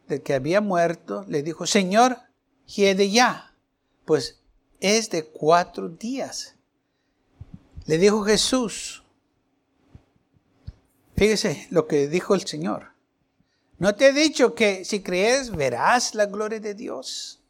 del 0.09 0.21
que 0.21 0.33
había 0.33 0.59
muerto, 0.59 1.23
le 1.29 1.43
dijo, 1.43 1.65
Señor, 1.65 2.17
hiede 2.65 3.09
ya, 3.09 3.55
pues 4.03 4.41
es 4.81 5.09
de 5.09 5.23
cuatro 5.23 5.87
días. 5.87 6.55
Le 7.85 7.97
dijo 7.97 8.23
Jesús, 8.25 9.03
fíjese 11.15 11.67
lo 11.69 11.87
que 11.87 12.09
dijo 12.09 12.35
el 12.35 12.45
Señor. 12.45 12.91
¿No 13.79 13.95
te 13.95 14.07
he 14.07 14.13
dicho 14.13 14.55
que 14.55 14.83
si 14.83 15.01
crees 15.01 15.55
verás 15.55 16.15
la 16.15 16.25
gloria 16.25 16.59
de 16.59 16.73
Dios? 16.73 17.41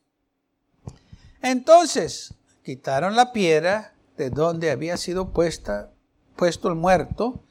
Entonces 1.42 2.36
quitaron 2.64 3.16
la 3.16 3.34
piedra 3.34 3.91
de 4.18 4.30
donde 4.30 4.72
había 4.72 4.98
sido 4.98 5.30
puesta, 5.30 5.92
puesto 6.36 6.70
el 6.70 6.76
muerto. 6.76 7.44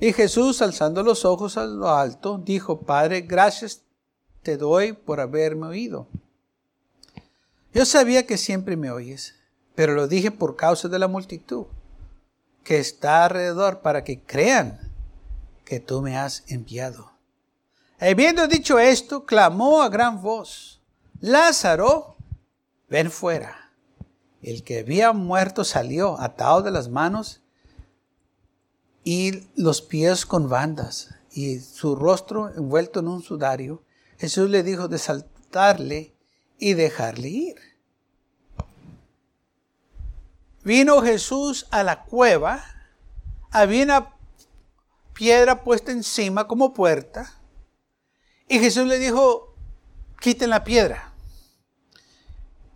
Y 0.00 0.12
Jesús, 0.12 0.62
alzando 0.62 1.02
los 1.02 1.24
ojos 1.24 1.56
a 1.56 1.64
lo 1.64 1.88
alto, 1.88 2.38
dijo, 2.38 2.80
Padre, 2.80 3.22
gracias 3.22 3.82
te 4.42 4.56
doy 4.56 4.92
por 4.92 5.20
haberme 5.20 5.66
oído. 5.66 6.06
Yo 7.72 7.84
sabía 7.84 8.26
que 8.26 8.38
siempre 8.38 8.76
me 8.76 8.90
oyes, 8.90 9.34
pero 9.74 9.94
lo 9.94 10.08
dije 10.08 10.30
por 10.30 10.56
causa 10.56 10.88
de 10.88 10.98
la 10.98 11.08
multitud 11.08 11.66
que 12.66 12.78
está 12.80 13.24
alrededor 13.24 13.80
para 13.80 14.02
que 14.02 14.20
crean 14.20 14.80
que 15.64 15.78
tú 15.78 16.02
me 16.02 16.16
has 16.16 16.42
enviado. 16.48 17.12
Habiendo 18.00 18.48
dicho 18.48 18.78
esto, 18.78 19.24
clamó 19.24 19.82
a 19.82 19.88
gran 19.88 20.20
voz, 20.20 20.82
Lázaro, 21.20 22.16
ven 22.88 23.10
fuera. 23.10 23.65
El 24.46 24.62
que 24.62 24.78
había 24.78 25.12
muerto 25.12 25.64
salió 25.64 26.20
atado 26.20 26.62
de 26.62 26.70
las 26.70 26.88
manos 26.88 27.40
y 29.02 29.42
los 29.56 29.82
pies 29.82 30.24
con 30.24 30.48
bandas 30.48 31.16
y 31.32 31.58
su 31.58 31.96
rostro 31.96 32.54
envuelto 32.54 33.00
en 33.00 33.08
un 33.08 33.24
sudario. 33.24 33.82
Jesús 34.18 34.48
le 34.48 34.62
dijo 34.62 34.86
de 34.86 34.98
saltarle 34.98 36.14
y 36.60 36.74
dejarle 36.74 37.28
ir. 37.28 37.56
Vino 40.62 41.02
Jesús 41.02 41.66
a 41.72 41.82
la 41.82 42.04
cueva, 42.04 42.64
había 43.50 43.82
una 43.82 44.14
piedra 45.12 45.64
puesta 45.64 45.90
encima 45.90 46.46
como 46.46 46.72
puerta, 46.72 47.34
y 48.48 48.60
Jesús 48.60 48.86
le 48.86 49.00
dijo, 49.00 49.56
quiten 50.20 50.50
la 50.50 50.62
piedra. 50.62 51.12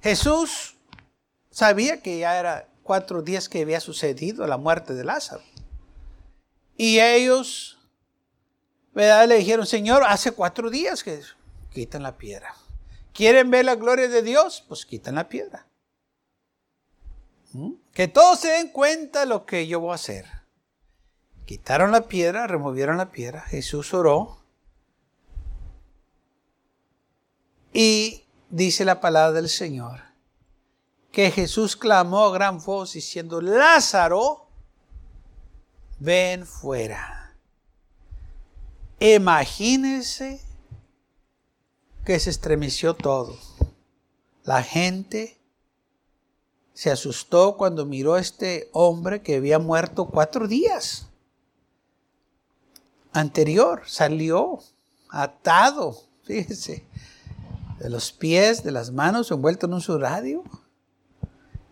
Jesús 0.03 0.75
sabía 1.51 2.01
que 2.01 2.19
ya 2.19 2.39
era 2.39 2.69
cuatro 2.83 3.23
días 3.23 3.49
que 3.49 3.63
había 3.63 3.81
sucedido 3.81 4.47
la 4.47 4.57
muerte 4.57 4.95
de 4.95 5.05
Lázaro. 5.05 5.43
Y 6.77 6.99
ellos, 6.99 7.79
¿verdad? 8.95 9.29
Le 9.29 9.37
dijeron, 9.37 9.67
Señor, 9.67 10.03
hace 10.07 10.33
cuatro 10.33 10.71
días 10.71 11.05
que 11.05 11.21
quitan 11.71 12.03
la 12.03 12.17
piedra. 12.17 12.55
¿Quieren 13.13 13.51
ver 13.51 13.65
la 13.65 13.75
gloria 13.75 14.09
de 14.09 14.23
Dios? 14.23 14.65
Pues 14.67 14.87
quitan 14.87 15.17
la 15.17 15.29
piedra. 15.29 15.67
¿Mm? 17.53 17.73
Que 17.93 18.09
todos 18.09 18.41
se 18.41 18.49
den 18.49 18.69
cuenta 18.69 19.27
lo 19.27 19.45
que 19.45 19.67
yo 19.67 19.81
voy 19.81 19.93
a 19.93 19.97
hacer. 19.97 20.27
Quitaron 21.45 21.91
la 21.93 22.07
piedra, 22.07 22.47
removieron 22.47 22.97
la 22.97 23.11
piedra, 23.11 23.41
Jesús 23.43 23.93
oró. 23.93 24.39
Y 27.73 28.25
dice 28.49 28.85
la 28.85 29.01
palabra 29.01 29.33
del 29.33 29.49
Señor 29.49 30.10
que 31.13 31.31
Jesús 31.31 31.77
clamó 31.77 32.27
a 32.27 32.33
gran 32.33 32.63
voz 32.63 32.93
diciendo, 32.93 33.41
Lázaro, 33.41 34.47
ven 35.99 36.47
fuera. 36.47 37.35
Imagínense 39.01 40.41
que 42.05 42.19
se 42.19 42.31
estremeció 42.31 42.95
todo. 42.95 43.39
La 44.45 44.63
gente 44.63 45.39
se 46.75 46.91
asustó 46.91 47.57
cuando 47.57 47.85
miró 47.85 48.15
a 48.15 48.21
este 48.21 48.71
hombre 48.73 49.23
que 49.23 49.37
había 49.37 49.59
muerto 49.59 50.07
cuatro 50.07 50.49
días. 50.49 51.07
Anterior 53.13 53.83
salió 53.87 54.61
atado, 55.11 55.97
fíjese, 56.23 56.85
de 57.81 57.91
los 57.91 58.13
pies, 58.13 58.63
de 58.63 58.71
las 58.71 58.93
manos, 58.93 59.31
envuelto 59.31 59.67
en 59.67 59.75
un 59.75 59.81
suradio. 59.81 60.45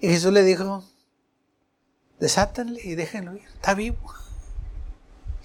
Y 0.00 0.08
Jesús 0.08 0.32
le 0.32 0.42
dijo, 0.44 0.84
desátenle 2.20 2.80
y 2.82 2.94
déjenlo 2.94 3.34
ir, 3.34 3.42
está 3.54 3.74
vivo. 3.74 3.98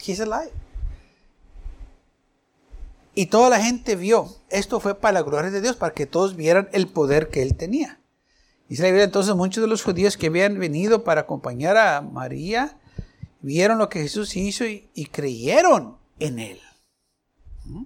He's 0.05 0.19
alive. 0.19 0.51
Y 3.15 3.27
toda 3.27 3.49
la 3.49 3.61
gente 3.61 3.95
vio. 3.95 4.35
Esto 4.49 4.79
fue 4.79 4.95
para 4.95 5.13
la 5.13 5.21
gloria 5.21 5.51
de 5.51 5.61
Dios, 5.61 5.75
para 5.75 5.93
que 5.93 6.05
todos 6.05 6.35
vieran 6.35 6.69
el 6.71 6.87
poder 6.87 7.29
que 7.29 7.41
él 7.41 7.55
tenía. 7.55 7.99
Dice 8.67 8.83
la 8.83 8.89
Biblia, 8.89 9.03
entonces 9.03 9.35
muchos 9.35 9.61
de 9.61 9.67
los 9.67 9.83
judíos 9.83 10.17
que 10.17 10.27
habían 10.27 10.57
venido 10.59 11.03
para 11.03 11.21
acompañar 11.21 11.77
a 11.77 12.01
María, 12.01 12.79
vieron 13.41 13.77
lo 13.77 13.89
que 13.89 14.01
Jesús 14.01 14.35
hizo 14.35 14.65
y, 14.65 14.89
y 14.93 15.07
creyeron 15.07 15.97
en 16.19 16.39
él. 16.39 16.61
¿Mm? 17.65 17.85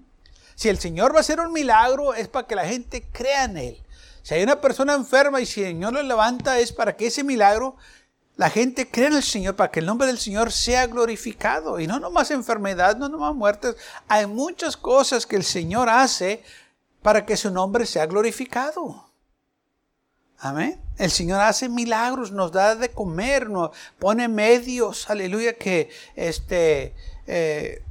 Si 0.56 0.70
el 0.70 0.78
Señor 0.78 1.14
va 1.14 1.18
a 1.18 1.22
hacer 1.22 1.40
un 1.40 1.52
milagro, 1.52 2.14
es 2.14 2.28
para 2.30 2.48
que 2.48 2.56
la 2.56 2.66
gente 2.66 3.04
crea 3.12 3.46
en 3.46 3.58
él. 3.58 3.84
Si 4.28 4.34
hay 4.34 4.44
una 4.44 4.60
persona 4.60 4.94
enferma 4.94 5.40
y 5.40 5.46
si 5.46 5.62
el 5.62 5.68
Señor 5.68 5.94
lo 5.94 6.04
levanta, 6.04 6.60
es 6.60 6.74
para 6.74 6.98
que 6.98 7.08
ese 7.08 7.24
milagro 7.24 7.78
la 8.36 8.50
gente 8.50 8.92
cree 8.92 9.08
en 9.08 9.14
el 9.14 9.24
Señor 9.24 9.56
para 9.56 9.72
que 9.72 9.80
el 9.80 9.86
nombre 9.86 10.06
del 10.06 10.18
Señor 10.18 10.52
sea 10.52 10.86
glorificado. 10.86 11.80
Y 11.80 11.88
no 11.88 11.98
nomás 11.98 12.30
enfermedad, 12.32 12.98
no 12.98 13.08
nomás 13.08 13.34
muertes. 13.34 13.78
Hay 14.10 14.28
muchas 14.28 14.76
cosas 14.76 15.26
que 15.26 15.38
el 15.38 15.46
Señor 15.46 15.88
hace 15.88 16.44
para 17.02 17.26
que 17.26 17.38
su 17.38 17.52
nombre 17.52 17.86
sea 17.86 18.06
glorificado. 18.06 19.10
Amén. 20.40 20.78
El 20.98 21.10
Señor 21.10 21.40
hace 21.40 21.70
milagros, 21.70 22.34
nos 22.34 22.52
da 22.52 22.76
de 22.76 22.90
comer, 22.90 23.50
nos 23.50 23.72
pone 23.98 24.28
medios, 24.28 25.10
aleluya, 25.10 25.54
que 25.54 25.90
este, 26.18 26.94
eh, 27.28 27.82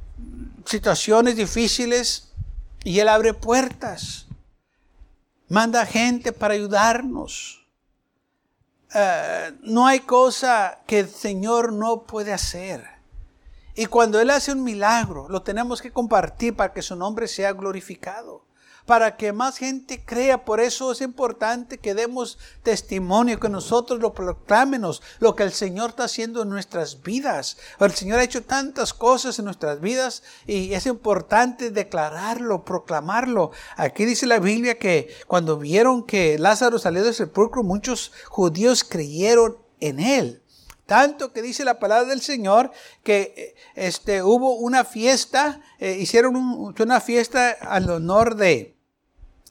situaciones 0.65 1.35
difíciles 1.35 2.29
y 2.83 2.99
Él 2.99 3.09
abre 3.09 3.33
puertas. 3.33 4.26
Manda 5.49 5.85
gente 5.85 6.31
para 6.31 6.53
ayudarnos. 6.53 7.65
Eh, 8.93 9.53
no 9.61 9.85
hay 9.85 9.99
cosa 10.01 10.79
que 10.87 10.99
el 10.99 11.09
Señor 11.09 11.73
no 11.73 12.03
puede 12.03 12.33
hacer. 12.33 12.85
Y 13.75 13.85
cuando 13.85 14.19
Él 14.19 14.29
hace 14.29 14.51
un 14.51 14.63
milagro, 14.63 15.27
lo 15.29 15.43
tenemos 15.43 15.81
que 15.81 15.91
compartir 15.91 16.55
para 16.55 16.73
que 16.73 16.81
su 16.81 16.95
nombre 16.95 17.27
sea 17.27 17.53
glorificado 17.53 18.46
para 18.87 19.17
que 19.17 19.33
más 19.33 19.57
gente 19.57 20.03
crea. 20.03 20.45
Por 20.45 20.61
eso 20.61 20.91
es 20.93 21.01
importante 21.01 21.77
que 21.77 21.93
demos 21.93 22.39
testimonio, 22.63 23.39
que 23.39 23.49
nosotros 23.49 23.99
lo 23.99 24.13
proclamemos, 24.13 25.03
lo 25.19 25.35
que 25.35 25.43
el 25.43 25.51
Señor 25.51 25.91
está 25.91 26.05
haciendo 26.05 26.41
en 26.41 26.49
nuestras 26.49 27.03
vidas. 27.03 27.57
El 27.79 27.91
Señor 27.91 28.19
ha 28.19 28.23
hecho 28.23 28.43
tantas 28.43 28.93
cosas 28.93 29.37
en 29.37 29.45
nuestras 29.45 29.81
vidas 29.81 30.23
y 30.47 30.73
es 30.73 30.85
importante 30.85 31.69
declararlo, 31.69 32.63
proclamarlo. 32.63 33.51
Aquí 33.75 34.05
dice 34.05 34.25
la 34.25 34.39
Biblia 34.39 34.79
que 34.79 35.13
cuando 35.27 35.57
vieron 35.57 36.03
que 36.03 36.39
Lázaro 36.39 36.79
salió 36.79 37.03
del 37.03 37.13
sepulcro, 37.13 37.63
muchos 37.63 38.13
judíos 38.29 38.85
creyeron 38.85 39.57
en 39.81 39.99
él. 39.99 40.41
Tanto 40.85 41.33
que 41.33 41.41
dice 41.41 41.65
la 41.65 41.79
palabra 41.79 42.07
del 42.07 42.21
Señor 42.21 42.71
que 43.03 43.55
este, 43.75 44.23
hubo 44.23 44.53
una 44.55 44.85
fiesta, 44.85 45.59
eh, 45.79 45.97
hicieron 45.99 46.37
una 46.37 47.01
fiesta 47.01 47.49
al 47.49 47.89
honor 47.89 48.35
de, 48.37 48.76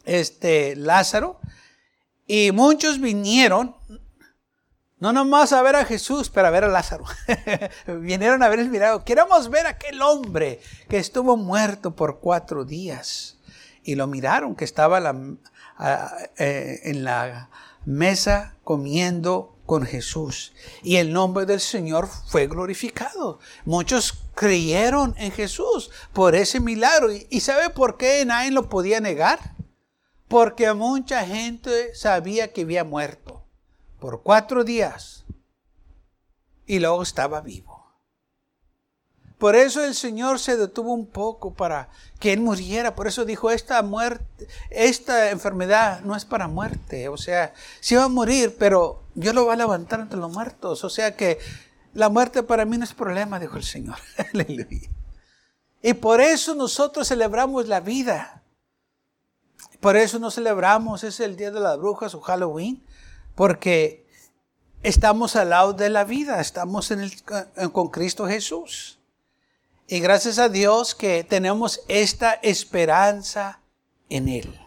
este, 0.07 0.75
Lázaro, 0.77 1.41
y 2.27 2.51
muchos 2.53 3.01
vinieron, 3.01 3.77
no 4.99 5.13
nomás 5.13 5.53
a 5.53 5.63
ver 5.63 5.77
a 5.77 5.85
Jesús, 5.85 6.31
pero 6.31 6.49
a 6.49 6.51
ver 6.51 6.65
a 6.65 6.69
Lázaro. 6.69 7.05
Vinieron 7.87 8.43
a 8.43 8.49
ver 8.49 8.59
el 8.59 8.71
milagro. 8.71 9.05
Queremos 9.05 9.49
ver 9.51 9.67
a 9.67 9.71
aquel 9.71 10.03
hombre 10.03 10.61
que 10.89 10.99
estuvo 10.99 11.37
muerto 11.37 11.95
por 11.95 12.19
cuatro 12.19 12.65
días. 12.65 13.39
Y 13.85 13.95
lo 13.95 14.09
miraron, 14.09 14.57
que 14.57 14.65
estaba 14.65 14.99
eh, 16.39 16.81
en 16.83 17.05
la 17.05 17.51
mesa 17.85 18.57
comiendo 18.65 19.57
con 19.67 19.85
Jesús. 19.85 20.53
Y 20.83 20.97
el 20.97 21.13
nombre 21.13 21.47
del 21.47 21.61
Señor 21.61 22.09
fue 22.09 22.49
glorificado. 22.49 23.39
Muchos 23.65 24.25
creyeron 24.35 25.15
en 25.19 25.31
Jesús 25.31 25.91
por 26.13 26.35
ese 26.35 26.59
milagro. 26.59 27.09
¿Y 27.13 27.41
sabe 27.41 27.71
por 27.71 27.97
qué 27.97 28.25
nadie 28.25 28.51
lo 28.51 28.69
podía 28.69 28.99
negar? 28.99 29.56
Porque 30.29 30.73
mucha 30.73 31.25
gente 31.25 31.95
sabía 31.95 32.53
que 32.53 32.63
había 32.63 32.85
muerto 32.85 33.45
por 34.01 34.23
cuatro 34.23 34.65
días 34.65 35.25
y 36.67 36.79
luego 36.81 37.03
estaba 37.03 37.41
vivo. 37.41 37.77
Por 39.39 39.55
eso 39.55 39.85
el 39.85 39.95
Señor 39.95 40.39
se 40.39 40.57
detuvo 40.57 40.95
un 40.95 41.07
poco 41.07 41.53
para 41.53 41.91
que 42.19 42.33
él 42.33 42.41
muriera. 42.41 42.95
Por 42.95 43.07
eso 43.07 43.27
dijo, 43.27 43.51
esta 43.51 43.83
muerte, 43.83 44.49
esta 44.71 45.31
enfermedad 45.31 46.01
no 46.01 46.17
es 46.17 46.25
para 46.25 46.49
muerte. 46.49 47.11
O 47.11 47.19
sea, 47.19 47.53
sí 47.81 47.95
va 47.95 48.05
a 48.05 48.09
morir, 48.09 48.57
pero 48.59 49.03
yo 49.15 49.35
lo 49.35 49.45
voy 49.45 49.53
a 49.53 49.57
levantar 49.57 50.01
entre 50.01 50.19
los 50.19 50.33
muertos. 50.33 50.85
O 50.85 50.91
sea 50.91 51.17
que 51.17 51.39
la 51.93 52.09
muerte 52.09 52.43
para 52.43 52.65
mí 52.65 52.79
no 52.79 52.85
es 52.85 52.95
problema, 52.95 53.39
dijo 53.39 53.59
el 53.59 53.65
Señor. 53.65 53.97
Aleluya. 54.33 54.89
Y 55.83 55.93
por 55.93 56.23
eso 56.23 56.55
nosotros 56.55 57.07
celebramos 57.07 57.69
la 57.69 57.81
vida. 57.81 58.43
Por 59.81 59.97
eso 59.97 60.19
no 60.19 60.31
celebramos, 60.31 61.05
es 61.05 61.21
el 61.21 61.37
Día 61.37 61.51
de 61.51 61.61
las 61.61 61.79
Brujas 61.79 62.15
o 62.15 62.21
Halloween, 62.21 62.83
porque 63.35 64.07
estamos 64.83 65.37
al 65.37 65.51
lado 65.51 65.73
de 65.73 65.91
la 65.91 66.05
vida, 66.05 66.41
estamos 66.41 66.91
en 66.91 67.11
con 67.73 67.89
Cristo 67.89 68.27
Jesús. 68.27 68.99
Y 69.89 70.01
gracias 70.01 70.39
a 70.39 70.49
Dios 70.49 70.95
que 70.95 71.23
tenemos 71.25 71.81
esta 71.89 72.33
esperanza 72.33 73.61
en 74.09 74.29
Él. 74.29 74.61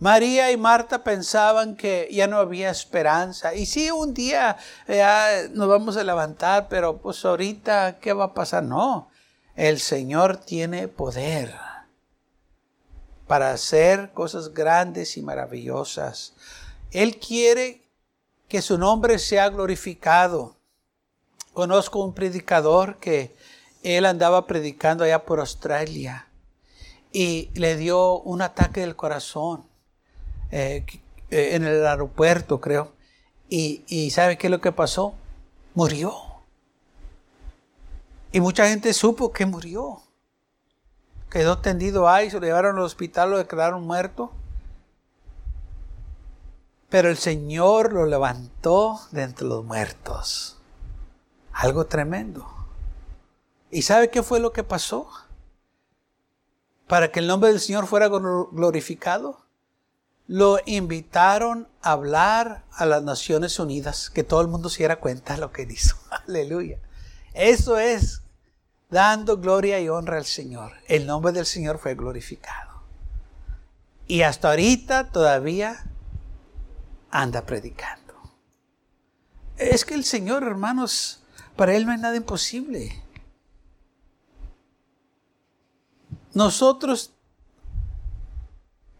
María 0.00 0.50
y 0.50 0.56
Marta 0.56 1.04
pensaban 1.04 1.76
que 1.76 2.08
ya 2.10 2.26
no 2.26 2.38
había 2.38 2.70
esperanza. 2.70 3.54
Y 3.54 3.66
sí, 3.66 3.90
un 3.90 4.14
día 4.14 4.56
ya 4.88 5.42
nos 5.52 5.68
vamos 5.68 5.96
a 5.98 6.04
levantar, 6.04 6.68
pero 6.68 6.96
pues 6.96 7.22
ahorita, 7.24 7.98
¿qué 8.00 8.14
va 8.14 8.24
a 8.24 8.34
pasar? 8.34 8.62
No, 8.62 9.10
el 9.56 9.78
Señor 9.78 10.38
tiene 10.38 10.88
poder 10.88 11.54
para 13.30 13.52
hacer 13.52 14.10
cosas 14.12 14.54
grandes 14.54 15.16
y 15.16 15.22
maravillosas. 15.22 16.34
Él 16.90 17.20
quiere 17.20 17.88
que 18.48 18.60
su 18.60 18.76
nombre 18.76 19.20
sea 19.20 19.48
glorificado. 19.50 20.56
Conozco 21.52 22.02
un 22.04 22.12
predicador 22.12 22.96
que 22.96 23.32
él 23.84 24.04
andaba 24.04 24.48
predicando 24.48 25.04
allá 25.04 25.24
por 25.26 25.38
Australia 25.38 26.26
y 27.12 27.50
le 27.54 27.76
dio 27.76 28.18
un 28.18 28.42
ataque 28.42 28.80
del 28.80 28.96
corazón 28.96 29.64
eh, 30.50 30.84
eh, 31.30 31.50
en 31.54 31.62
el 31.62 31.86
aeropuerto, 31.86 32.60
creo. 32.60 32.94
Y, 33.48 33.84
y 33.86 34.10
¿sabe 34.10 34.38
qué 34.38 34.48
es 34.48 34.50
lo 34.50 34.60
que 34.60 34.72
pasó? 34.72 35.14
Murió. 35.74 36.16
Y 38.32 38.40
mucha 38.40 38.66
gente 38.66 38.92
supo 38.92 39.30
que 39.30 39.46
murió 39.46 40.02
quedó 41.30 41.58
tendido 41.58 42.08
ahí, 42.08 42.30
se 42.30 42.40
lo 42.40 42.46
llevaron 42.46 42.76
al 42.76 42.82
hospital, 42.82 43.30
lo 43.30 43.38
declararon 43.38 43.86
muerto. 43.86 44.32
Pero 46.88 47.08
el 47.08 47.16
Señor 47.16 47.92
lo 47.92 48.04
levantó 48.04 49.00
de 49.12 49.22
entre 49.22 49.46
los 49.46 49.64
muertos. 49.64 50.58
Algo 51.52 51.86
tremendo. 51.86 52.46
¿Y 53.70 53.82
sabe 53.82 54.10
qué 54.10 54.22
fue 54.22 54.40
lo 54.40 54.52
que 54.52 54.64
pasó? 54.64 55.08
Para 56.88 57.12
que 57.12 57.20
el 57.20 57.28
nombre 57.28 57.50
del 57.50 57.60
Señor 57.60 57.86
fuera 57.86 58.08
glorificado, 58.08 59.38
lo 60.26 60.58
invitaron 60.66 61.68
a 61.82 61.92
hablar 61.92 62.64
a 62.72 62.86
las 62.86 63.02
Naciones 63.02 63.58
Unidas, 63.60 64.10
que 64.10 64.24
todo 64.24 64.40
el 64.40 64.48
mundo 64.48 64.68
se 64.68 64.78
diera 64.78 64.98
cuenta 64.98 65.34
de 65.34 65.40
lo 65.40 65.52
que 65.52 65.62
hizo. 65.62 65.96
Aleluya. 66.26 66.78
Eso 67.34 67.78
es 67.78 68.22
dando 68.90 69.38
gloria 69.38 69.80
y 69.80 69.88
honra 69.88 70.18
al 70.18 70.24
Señor. 70.24 70.72
El 70.86 71.06
nombre 71.06 71.32
del 71.32 71.46
Señor 71.46 71.78
fue 71.78 71.94
glorificado. 71.94 72.82
Y 74.06 74.22
hasta 74.22 74.50
ahorita 74.50 75.10
todavía 75.10 75.84
anda 77.10 77.46
predicando. 77.46 78.14
Es 79.56 79.84
que 79.84 79.94
el 79.94 80.04
Señor, 80.04 80.42
hermanos, 80.42 81.22
para 81.56 81.74
Él 81.74 81.86
no 81.86 81.92
hay 81.92 81.98
nada 81.98 82.16
imposible. 82.16 83.02
Nosotros 86.32 87.12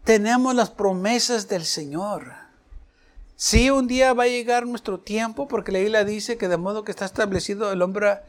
tenemos 0.03 0.55
las 0.55 0.69
promesas 0.69 1.47
del 1.47 1.65
Señor. 1.65 2.33
Sí, 3.35 3.69
un 3.69 3.87
día 3.87 4.13
va 4.13 4.23
a 4.23 4.27
llegar 4.27 4.67
nuestro 4.67 4.99
tiempo, 4.99 5.47
porque 5.47 5.71
la 5.71 5.79
Biblia 5.79 6.05
dice 6.05 6.37
que 6.37 6.47
de 6.47 6.57
modo 6.57 6.83
que 6.83 6.91
está 6.91 7.05
establecido 7.05 7.71
el 7.71 7.81
hombre 7.81 8.19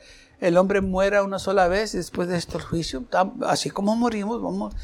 el 0.43 0.57
hombre 0.57 0.81
muera 0.81 1.23
una 1.23 1.39
sola 1.39 1.69
vez 1.69 1.93
después 1.93 2.27
de 2.27 2.37
esto 2.37 2.59
el 2.59 2.65
juicio, 2.65 3.05
así 3.47 3.71
como 3.71 3.95
morimos, 3.95 4.43
vamos, 4.43 4.75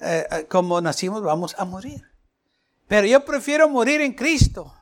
eh, 0.00 0.24
eh, 0.30 0.46
como 0.48 0.80
nacimos, 0.80 1.20
vamos 1.20 1.56
a 1.58 1.64
morir. 1.64 2.08
Pero 2.86 3.08
yo 3.08 3.24
prefiero 3.24 3.68
morir 3.68 4.00
en 4.02 4.12
Cristo 4.12 4.72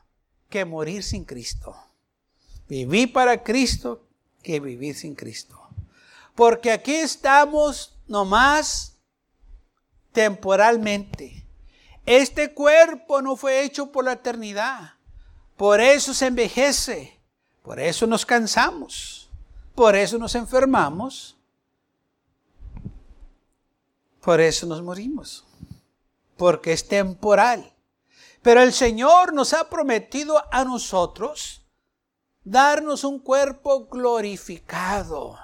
que 0.50 0.66
morir 0.66 1.02
sin 1.02 1.24
Cristo. 1.24 1.74
Vivir 2.68 3.10
para 3.10 3.42
Cristo 3.42 4.04
que 4.42 4.60
vivir 4.60 4.94
sin 4.94 5.14
Cristo. 5.14 5.58
Porque 6.34 6.72
aquí 6.72 6.94
estamos 6.94 7.98
nomás 8.06 8.98
temporalmente. 10.12 11.46
Este 12.04 12.52
cuerpo 12.52 13.22
no 13.22 13.34
fue 13.34 13.62
hecho 13.62 13.90
por 13.90 14.04
la 14.04 14.12
eternidad. 14.12 14.92
Por 15.56 15.80
eso 15.80 16.12
se 16.12 16.26
envejece. 16.26 17.18
Por 17.62 17.80
eso 17.80 18.06
nos 18.06 18.26
cansamos. 18.26 19.27
Por 19.78 19.94
eso 19.94 20.18
nos 20.18 20.34
enfermamos. 20.34 21.36
Por 24.20 24.40
eso 24.40 24.66
nos 24.66 24.82
morimos. 24.82 25.46
Porque 26.36 26.72
es 26.72 26.88
temporal. 26.88 27.72
Pero 28.42 28.60
el 28.60 28.72
Señor 28.72 29.32
nos 29.32 29.52
ha 29.52 29.70
prometido 29.70 30.42
a 30.50 30.64
nosotros 30.64 31.64
darnos 32.42 33.04
un 33.04 33.20
cuerpo 33.20 33.86
glorificado. 33.86 35.38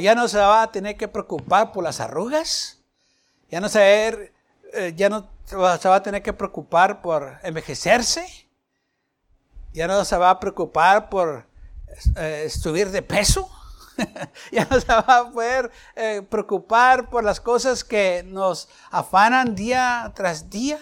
Ya 0.00 0.14
no 0.14 0.28
se 0.28 0.38
va 0.38 0.62
a 0.62 0.70
tener 0.70 0.96
que 0.96 1.08
preocupar 1.08 1.72
por 1.72 1.82
las 1.82 1.98
arrugas. 1.98 2.84
Ya 3.50 3.60
no 3.60 3.68
se 3.68 4.32
eh, 4.74 4.92
ya 4.94 5.08
no 5.08 5.28
se 5.44 5.56
va 5.56 5.96
a 5.96 6.02
tener 6.04 6.22
que 6.22 6.32
preocupar 6.32 7.02
por 7.02 7.40
envejecerse. 7.42 8.48
Ya 9.72 9.88
no 9.88 10.04
se 10.04 10.16
va 10.16 10.30
a 10.30 10.38
preocupar 10.38 11.10
por 11.10 11.50
eh, 12.16 12.48
subir 12.50 12.90
de 12.90 13.02
peso. 13.02 13.48
ya 14.52 14.66
no 14.70 14.80
se 14.80 14.86
va 14.86 15.18
a 15.18 15.30
poder 15.30 15.70
eh, 15.96 16.22
preocupar 16.28 17.10
por 17.10 17.24
las 17.24 17.40
cosas 17.40 17.84
que 17.84 18.22
nos 18.26 18.68
afanan 18.90 19.54
día 19.54 20.12
tras 20.14 20.50
día. 20.50 20.78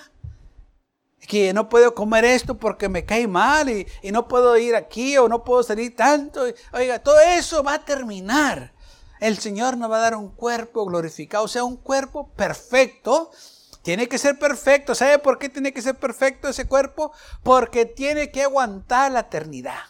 Que 1.26 1.52
no 1.52 1.68
puedo 1.68 1.94
comer 1.94 2.24
esto 2.24 2.56
porque 2.56 2.88
me 2.88 3.04
cae 3.04 3.28
mal 3.28 3.68
y, 3.68 3.86
no 4.10 4.26
puedo 4.26 4.56
ir 4.56 4.74
aquí 4.74 5.18
o 5.18 5.28
no 5.28 5.44
puedo 5.44 5.62
salir 5.62 5.94
tanto. 5.94 6.44
Oiga, 6.72 6.98
todo 7.00 7.20
eso 7.20 7.62
va 7.62 7.74
a 7.74 7.84
terminar. 7.84 8.72
El 9.20 9.38
Señor 9.38 9.76
nos 9.76 9.90
va 9.90 9.98
a 9.98 10.00
dar 10.00 10.16
un 10.16 10.30
cuerpo 10.30 10.86
glorificado, 10.86 11.44
o 11.44 11.48
sea, 11.48 11.62
un 11.62 11.76
cuerpo 11.76 12.30
perfecto. 12.32 13.30
Tiene 13.82 14.08
que 14.08 14.18
ser 14.18 14.38
perfecto. 14.38 14.94
¿Sabe 14.94 15.18
por 15.18 15.38
qué 15.38 15.50
tiene 15.50 15.72
que 15.72 15.82
ser 15.82 15.96
perfecto 15.96 16.48
ese 16.48 16.66
cuerpo? 16.66 17.12
Porque 17.42 17.84
tiene 17.84 18.30
que 18.30 18.42
aguantar 18.42 19.12
la 19.12 19.20
eternidad. 19.20 19.80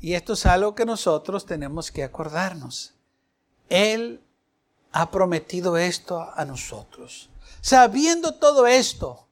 Y 0.00 0.14
esto 0.14 0.32
es 0.32 0.46
algo 0.46 0.74
que 0.74 0.86
nosotros 0.86 1.44
tenemos 1.44 1.92
que 1.92 2.02
acordarnos. 2.02 2.94
Él 3.68 4.24
ha 4.92 5.10
prometido 5.10 5.76
esto 5.76 6.32
a 6.34 6.44
nosotros. 6.46 7.28
Sabiendo 7.60 8.34
todo 8.34 8.66
esto, 8.66 9.28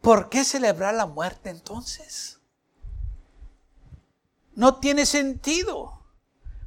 ¿por 0.00 0.28
qué 0.28 0.44
celebrar 0.44 0.94
la 0.94 1.06
muerte 1.06 1.50
entonces? 1.50 2.40
No 4.54 4.80
tiene 4.80 5.06
sentido, 5.06 6.02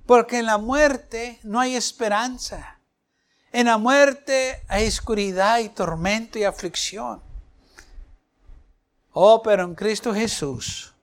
porque 0.05 0.39
en 0.39 0.45
la 0.45 0.57
muerte 0.57 1.39
no 1.43 1.59
hay 1.59 1.75
esperanza. 1.75 2.79
En 3.51 3.67
la 3.67 3.77
muerte 3.77 4.63
hay 4.69 4.87
oscuridad 4.87 5.59
y 5.59 5.69
tormento 5.69 6.39
y 6.39 6.45
aflicción. 6.45 7.21
Oh, 9.11 9.41
pero 9.43 9.63
en 9.63 9.75
Cristo 9.75 10.13
Jesús 10.13 10.94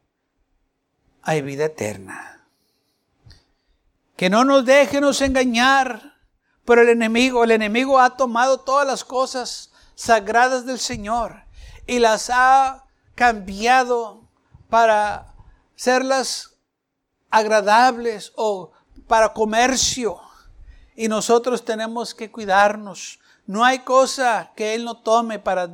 hay 1.22 1.42
vida 1.42 1.66
eterna. 1.66 2.40
Que 4.16 4.28
no 4.28 4.44
nos 4.44 4.64
déjenos 4.64 5.20
engañar 5.20 6.16
por 6.64 6.78
el 6.78 6.88
enemigo. 6.88 7.44
El 7.44 7.52
enemigo 7.52 7.98
ha 7.98 8.16
tomado 8.16 8.60
todas 8.60 8.86
las 8.86 9.04
cosas 9.04 9.72
sagradas 9.94 10.66
del 10.66 10.78
Señor 10.78 11.44
y 11.86 11.98
las 11.98 12.30
ha 12.30 12.84
cambiado 13.14 14.28
para 14.68 15.34
serlas 15.74 16.54
agradables 17.30 18.32
o 18.36 18.72
para 19.06 19.32
comercio. 19.32 20.20
Y 20.94 21.08
nosotros 21.08 21.64
tenemos 21.64 22.14
que 22.14 22.30
cuidarnos. 22.30 23.18
No 23.46 23.64
hay 23.64 23.80
cosa 23.80 24.52
que 24.54 24.74
Él 24.74 24.84
no 24.84 24.98
tome 24.98 25.38
para 25.38 25.66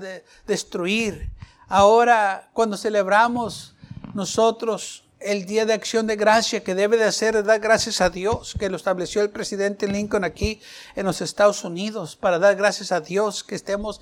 destruir. 0.46 1.30
Ahora, 1.68 2.48
cuando 2.54 2.76
celebramos 2.76 3.74
nosotros 4.14 5.04
el 5.20 5.46
día 5.46 5.66
de 5.66 5.72
acción 5.72 6.06
de 6.06 6.16
gracia 6.16 6.62
que 6.62 6.74
debe 6.74 6.96
de 6.96 7.04
hacer 7.04 7.36
es 7.36 7.44
dar 7.44 7.60
gracias 7.60 8.00
a 8.00 8.10
Dios, 8.10 8.54
que 8.58 8.68
lo 8.68 8.76
estableció 8.76 9.22
el 9.22 9.30
presidente 9.30 9.88
Lincoln 9.88 10.24
aquí 10.24 10.60
en 10.94 11.06
los 11.06 11.20
Estados 11.20 11.64
Unidos, 11.64 12.16
para 12.16 12.38
dar 12.38 12.56
gracias 12.56 12.92
a 12.92 13.00
Dios 13.00 13.42
que 13.42 13.54
estemos 13.54 14.00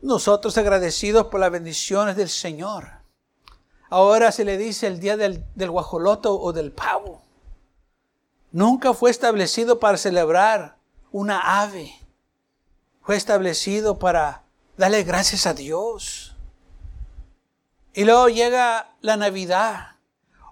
nosotros 0.00 0.56
agradecidos 0.56 1.26
por 1.26 1.40
las 1.40 1.50
bendiciones 1.50 2.16
del 2.16 2.28
Señor. 2.28 2.88
Ahora 3.90 4.32
se 4.32 4.44
le 4.44 4.56
dice 4.56 4.86
el 4.86 5.00
día 5.00 5.16
del, 5.16 5.44
del 5.54 5.70
guajoloto 5.70 6.40
o 6.40 6.52
del 6.52 6.72
pavo. 6.72 7.22
Nunca 8.50 8.94
fue 8.94 9.10
establecido 9.10 9.78
para 9.78 9.98
celebrar 9.98 10.76
una 11.10 11.62
ave. 11.62 11.92
Fue 13.02 13.16
establecido 13.16 13.98
para 13.98 14.44
darle 14.76 15.02
gracias 15.04 15.46
a 15.46 15.54
Dios. 15.54 16.36
Y 17.92 18.04
luego 18.04 18.28
llega 18.28 18.94
la 19.00 19.16
Navidad 19.16 19.97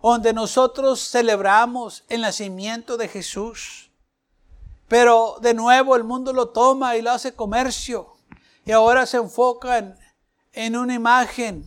donde 0.02 0.32
nosotros 0.32 1.10
celebramos 1.10 2.04
el 2.08 2.22
nacimiento 2.22 2.96
de 2.96 3.08
Jesús. 3.08 3.90
Pero 4.88 5.38
de 5.40 5.54
nuevo 5.54 5.96
el 5.96 6.04
mundo 6.04 6.32
lo 6.32 6.50
toma 6.50 6.96
y 6.96 7.02
lo 7.02 7.10
hace 7.10 7.34
comercio. 7.34 8.16
Y 8.64 8.72
ahora 8.72 9.06
se 9.06 9.16
enfocan 9.16 9.98
en 10.52 10.76
una 10.76 10.94
imagen 10.94 11.64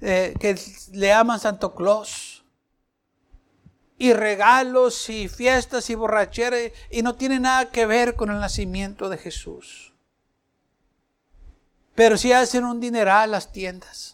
eh, 0.00 0.34
que 0.40 0.58
le 0.92 1.08
llaman 1.08 1.40
Santo 1.40 1.74
Claus. 1.74 2.44
Y 3.96 4.12
regalos 4.12 5.08
y 5.08 5.28
fiestas 5.28 5.88
y 5.88 5.94
borracheras 5.94 6.72
y 6.90 7.02
no 7.02 7.14
tiene 7.14 7.38
nada 7.38 7.70
que 7.70 7.86
ver 7.86 8.16
con 8.16 8.30
el 8.30 8.40
nacimiento 8.40 9.08
de 9.08 9.18
Jesús. 9.18 9.94
Pero 11.94 12.16
sí 12.18 12.32
hacen 12.32 12.64
un 12.64 12.80
dineral 12.80 13.30
las 13.30 13.52
tiendas. 13.52 14.13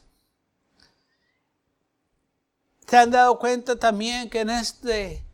¿Se 2.91 2.97
han 2.97 3.13
dado 3.13 3.39
cuenta 3.39 3.77
también 3.77 4.29
que 4.29 4.41
en 4.41 4.51
este 4.51 5.25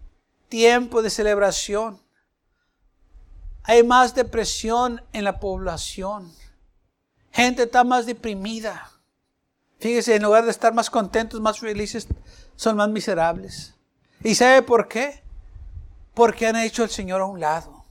tiempo 0.50 1.00
de 1.00 1.08
celebración 1.08 1.98
hay 3.62 3.82
más 3.82 4.14
depresión 4.14 5.02
en 5.14 5.24
la 5.24 5.40
población? 5.40 6.30
Gente 7.32 7.62
está 7.62 7.82
más 7.82 8.04
deprimida. 8.04 8.90
Fíjese, 9.78 10.16
en 10.16 10.24
lugar 10.24 10.44
de 10.44 10.50
estar 10.50 10.74
más 10.74 10.90
contentos, 10.90 11.40
más 11.40 11.58
felices, 11.58 12.06
son 12.56 12.76
más 12.76 12.90
miserables. 12.90 13.72
¿Y 14.22 14.34
sabe 14.34 14.60
por 14.60 14.86
qué? 14.86 15.22
Porque 16.12 16.46
han 16.46 16.56
hecho 16.56 16.82
al 16.82 16.90
Señor 16.90 17.22
a 17.22 17.24
un 17.24 17.40
lado. 17.40 17.86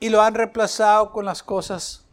Y 0.00 0.10
lo 0.10 0.20
han 0.20 0.34
reemplazado 0.34 1.12
con 1.12 1.24
las 1.24 1.42
cosas 1.42 2.04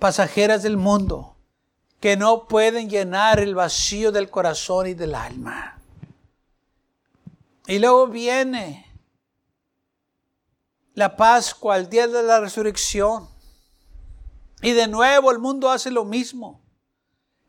pasajeras 0.00 0.64
del 0.64 0.76
mundo 0.76 1.33
que 2.04 2.18
no 2.18 2.46
pueden 2.46 2.90
llenar 2.90 3.40
el 3.40 3.54
vacío 3.54 4.12
del 4.12 4.28
corazón 4.28 4.88
y 4.88 4.92
del 4.92 5.14
alma. 5.14 5.80
Y 7.66 7.78
luego 7.78 8.08
viene 8.08 8.92
la 10.92 11.16
Pascua, 11.16 11.78
el 11.78 11.88
día 11.88 12.06
de 12.06 12.22
la 12.22 12.40
resurrección. 12.40 13.26
Y 14.60 14.72
de 14.72 14.86
nuevo 14.86 15.30
el 15.30 15.38
mundo 15.38 15.70
hace 15.70 15.90
lo 15.90 16.04
mismo. 16.04 16.60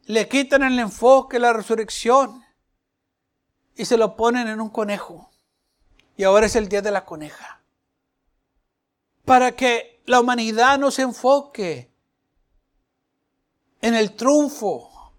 Le 0.05 0.29
quitan 0.29 0.63
el 0.63 0.79
enfoque, 0.79 1.37
la 1.37 1.51
resurrección, 1.51 2.41
y 3.75 3.83
se 3.83 3.97
lo 3.97 4.15
ponen 4.15 4.47
en 4.47 4.61
un 4.61 4.69
conejo. 4.69 5.31
Y 6.15 6.23
ahora 6.23 6.45
es 6.45 6.55
el 6.55 6.69
día 6.69 6.81
de 6.81 6.91
la 6.91 7.03
coneja. 7.03 7.61
Para 9.25 9.51
que 9.51 10.01
la 10.05 10.21
humanidad 10.21 10.79
no 10.79 10.91
se 10.91 11.01
enfoque 11.01 11.93
en 13.81 13.95
el 13.95 14.15
triunfo 14.15 15.11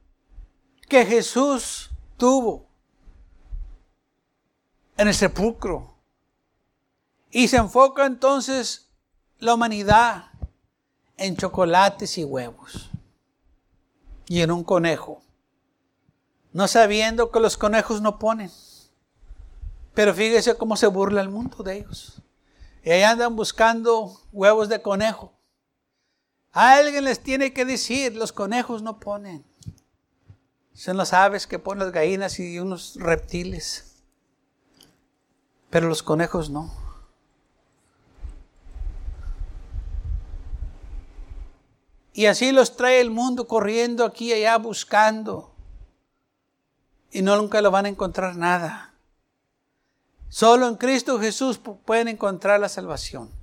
que 0.89 1.05
Jesús 1.05 1.91
tuvo 2.17 2.67
en 4.97 5.09
el 5.09 5.15
sepulcro. 5.15 5.95
Y 7.31 7.49
se 7.49 7.57
enfoca 7.57 8.07
entonces 8.07 8.89
la 9.39 9.55
humanidad 9.55 10.31
en 11.17 11.37
chocolates 11.37 12.19
y 12.19 12.25
huevos 12.25 12.91
y 14.29 14.41
en 14.41 14.51
un 14.51 14.65
conejo, 14.65 15.23
no 16.53 16.67
sabiendo 16.67 17.31
que 17.31 17.41
los 17.41 17.57
conejos 17.57 18.01
no 18.01 18.19
ponen. 18.19 18.51
Pero 19.95 20.15
fíjese 20.15 20.57
cómo 20.57 20.77
se 20.77 20.87
burla 20.87 21.21
el 21.21 21.29
mundo 21.29 21.63
de 21.63 21.79
ellos. 21.79 22.23
Y 22.83 22.91
ahí 22.91 23.03
andan 23.03 23.37
buscando 23.37 24.21
huevos 24.33 24.69
de 24.69 24.83
conejo. 24.83 25.33
Alguien 26.57 27.05
les 27.05 27.21
tiene 27.21 27.53
que 27.53 27.67
decir, 27.67 28.17
los 28.17 28.33
conejos 28.33 28.81
no 28.81 28.99
ponen. 28.99 29.45
Son 30.73 30.97
las 30.97 31.13
aves 31.13 31.47
que 31.47 31.59
ponen 31.59 31.85
las 31.85 31.93
gallinas 31.93 32.41
y 32.41 32.59
unos 32.59 32.97
reptiles. 32.97 34.01
Pero 35.69 35.87
los 35.87 36.03
conejos 36.03 36.49
no. 36.49 36.73
Y 42.15 42.25
así 42.25 42.53
los 42.53 42.75
trae 42.75 43.03
el 43.03 43.11
mundo 43.11 43.47
corriendo 43.47 44.07
aquí 44.07 44.29
y 44.31 44.33
allá 44.33 44.57
buscando. 44.57 45.53
Y 47.11 47.21
no 47.21 47.37
nunca 47.37 47.61
lo 47.61 47.71
van 47.71 47.85
a 47.85 47.91
encontrar 47.91 48.35
nada. 48.35 48.95
Solo 50.31 50.69
en 50.69 50.77
Cristo 50.77 51.21
Jesús 51.21 51.59
pueden 51.59 52.09
encontrar 52.09 52.59
la 52.61 52.71
salvación. 52.71 53.36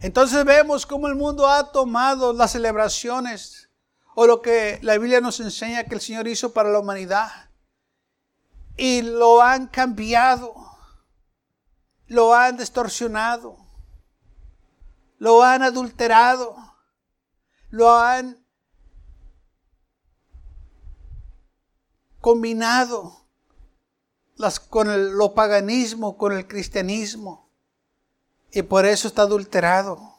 Entonces 0.00 0.44
vemos 0.44 0.86
cómo 0.86 1.08
el 1.08 1.16
mundo 1.16 1.48
ha 1.48 1.72
tomado 1.72 2.32
las 2.32 2.52
celebraciones 2.52 3.68
o 4.14 4.26
lo 4.26 4.42
que 4.42 4.78
la 4.82 4.96
Biblia 4.98 5.20
nos 5.20 5.40
enseña 5.40 5.84
que 5.84 5.94
el 5.94 6.00
Señor 6.00 6.28
hizo 6.28 6.52
para 6.52 6.70
la 6.70 6.78
humanidad 6.78 7.50
y 8.76 9.02
lo 9.02 9.42
han 9.42 9.66
cambiado, 9.66 10.54
lo 12.06 12.32
han 12.34 12.56
distorsionado, 12.56 13.56
lo 15.18 15.42
han 15.42 15.64
adulterado, 15.64 16.56
lo 17.70 17.90
han 17.98 18.44
combinado 22.20 23.26
con 24.70 24.90
el, 24.90 25.10
lo 25.10 25.34
paganismo, 25.34 26.16
con 26.16 26.32
el 26.32 26.46
cristianismo, 26.46 27.47
y 28.52 28.62
por 28.62 28.86
eso 28.86 29.08
está 29.08 29.22
adulterado. 29.22 30.18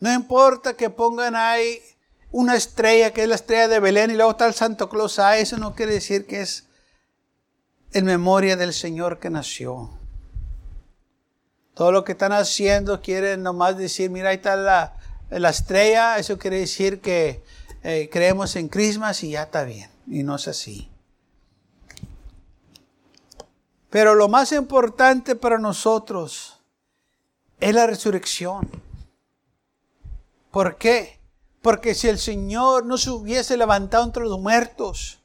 No 0.00 0.12
importa 0.12 0.74
que 0.74 0.90
pongan 0.90 1.34
ahí 1.34 1.80
una 2.30 2.56
estrella, 2.56 3.12
que 3.12 3.22
es 3.22 3.28
la 3.28 3.34
estrella 3.34 3.68
de 3.68 3.80
Belén, 3.80 4.10
y 4.10 4.14
luego 4.14 4.32
está 4.32 4.46
el 4.46 4.54
Santo 4.54 4.88
Claus 4.88 5.18
ahí, 5.18 5.42
eso 5.42 5.56
no 5.56 5.74
quiere 5.74 5.94
decir 5.94 6.26
que 6.26 6.42
es 6.42 6.66
en 7.92 8.04
memoria 8.04 8.56
del 8.56 8.72
Señor 8.72 9.18
que 9.18 9.30
nació. 9.30 9.90
Todo 11.74 11.92
lo 11.92 12.04
que 12.04 12.12
están 12.12 12.32
haciendo 12.32 13.00
quieren 13.00 13.42
nomás 13.42 13.76
decir, 13.76 14.10
mira, 14.10 14.30
ahí 14.30 14.36
está 14.36 14.56
la, 14.56 14.94
estrella, 15.48 16.18
eso 16.18 16.38
quiere 16.38 16.58
decir 16.58 17.00
que 17.00 17.42
eh, 17.82 18.08
creemos 18.12 18.56
en 18.56 18.68
Christmas 18.68 19.22
y 19.22 19.30
ya 19.30 19.44
está 19.44 19.64
bien. 19.64 19.88
Y 20.06 20.22
no 20.22 20.36
es 20.36 20.48
así. 20.48 20.90
Pero 23.90 24.14
lo 24.14 24.28
más 24.28 24.52
importante 24.52 25.34
para 25.34 25.58
nosotros 25.58 26.57
es 27.60 27.74
la 27.74 27.86
resurrección. 27.86 28.68
¿Por 30.50 30.76
qué? 30.76 31.18
Porque 31.62 31.94
si 31.94 32.08
el 32.08 32.18
Señor 32.18 32.86
no 32.86 32.98
se 32.98 33.10
hubiese 33.10 33.56
levantado 33.56 34.04
entre 34.04 34.24
los 34.24 34.38
muertos, 34.40 35.18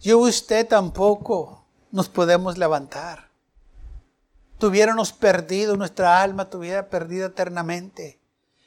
yo 0.00 0.18
usted 0.18 0.68
tampoco 0.68 1.64
nos 1.90 2.08
podemos 2.08 2.58
levantar. 2.58 3.30
Tuviéramos 4.58 5.12
perdido, 5.12 5.76
nuestra 5.76 6.22
alma 6.22 6.50
tuviera 6.50 6.88
perdida 6.88 7.26
eternamente. 7.26 8.20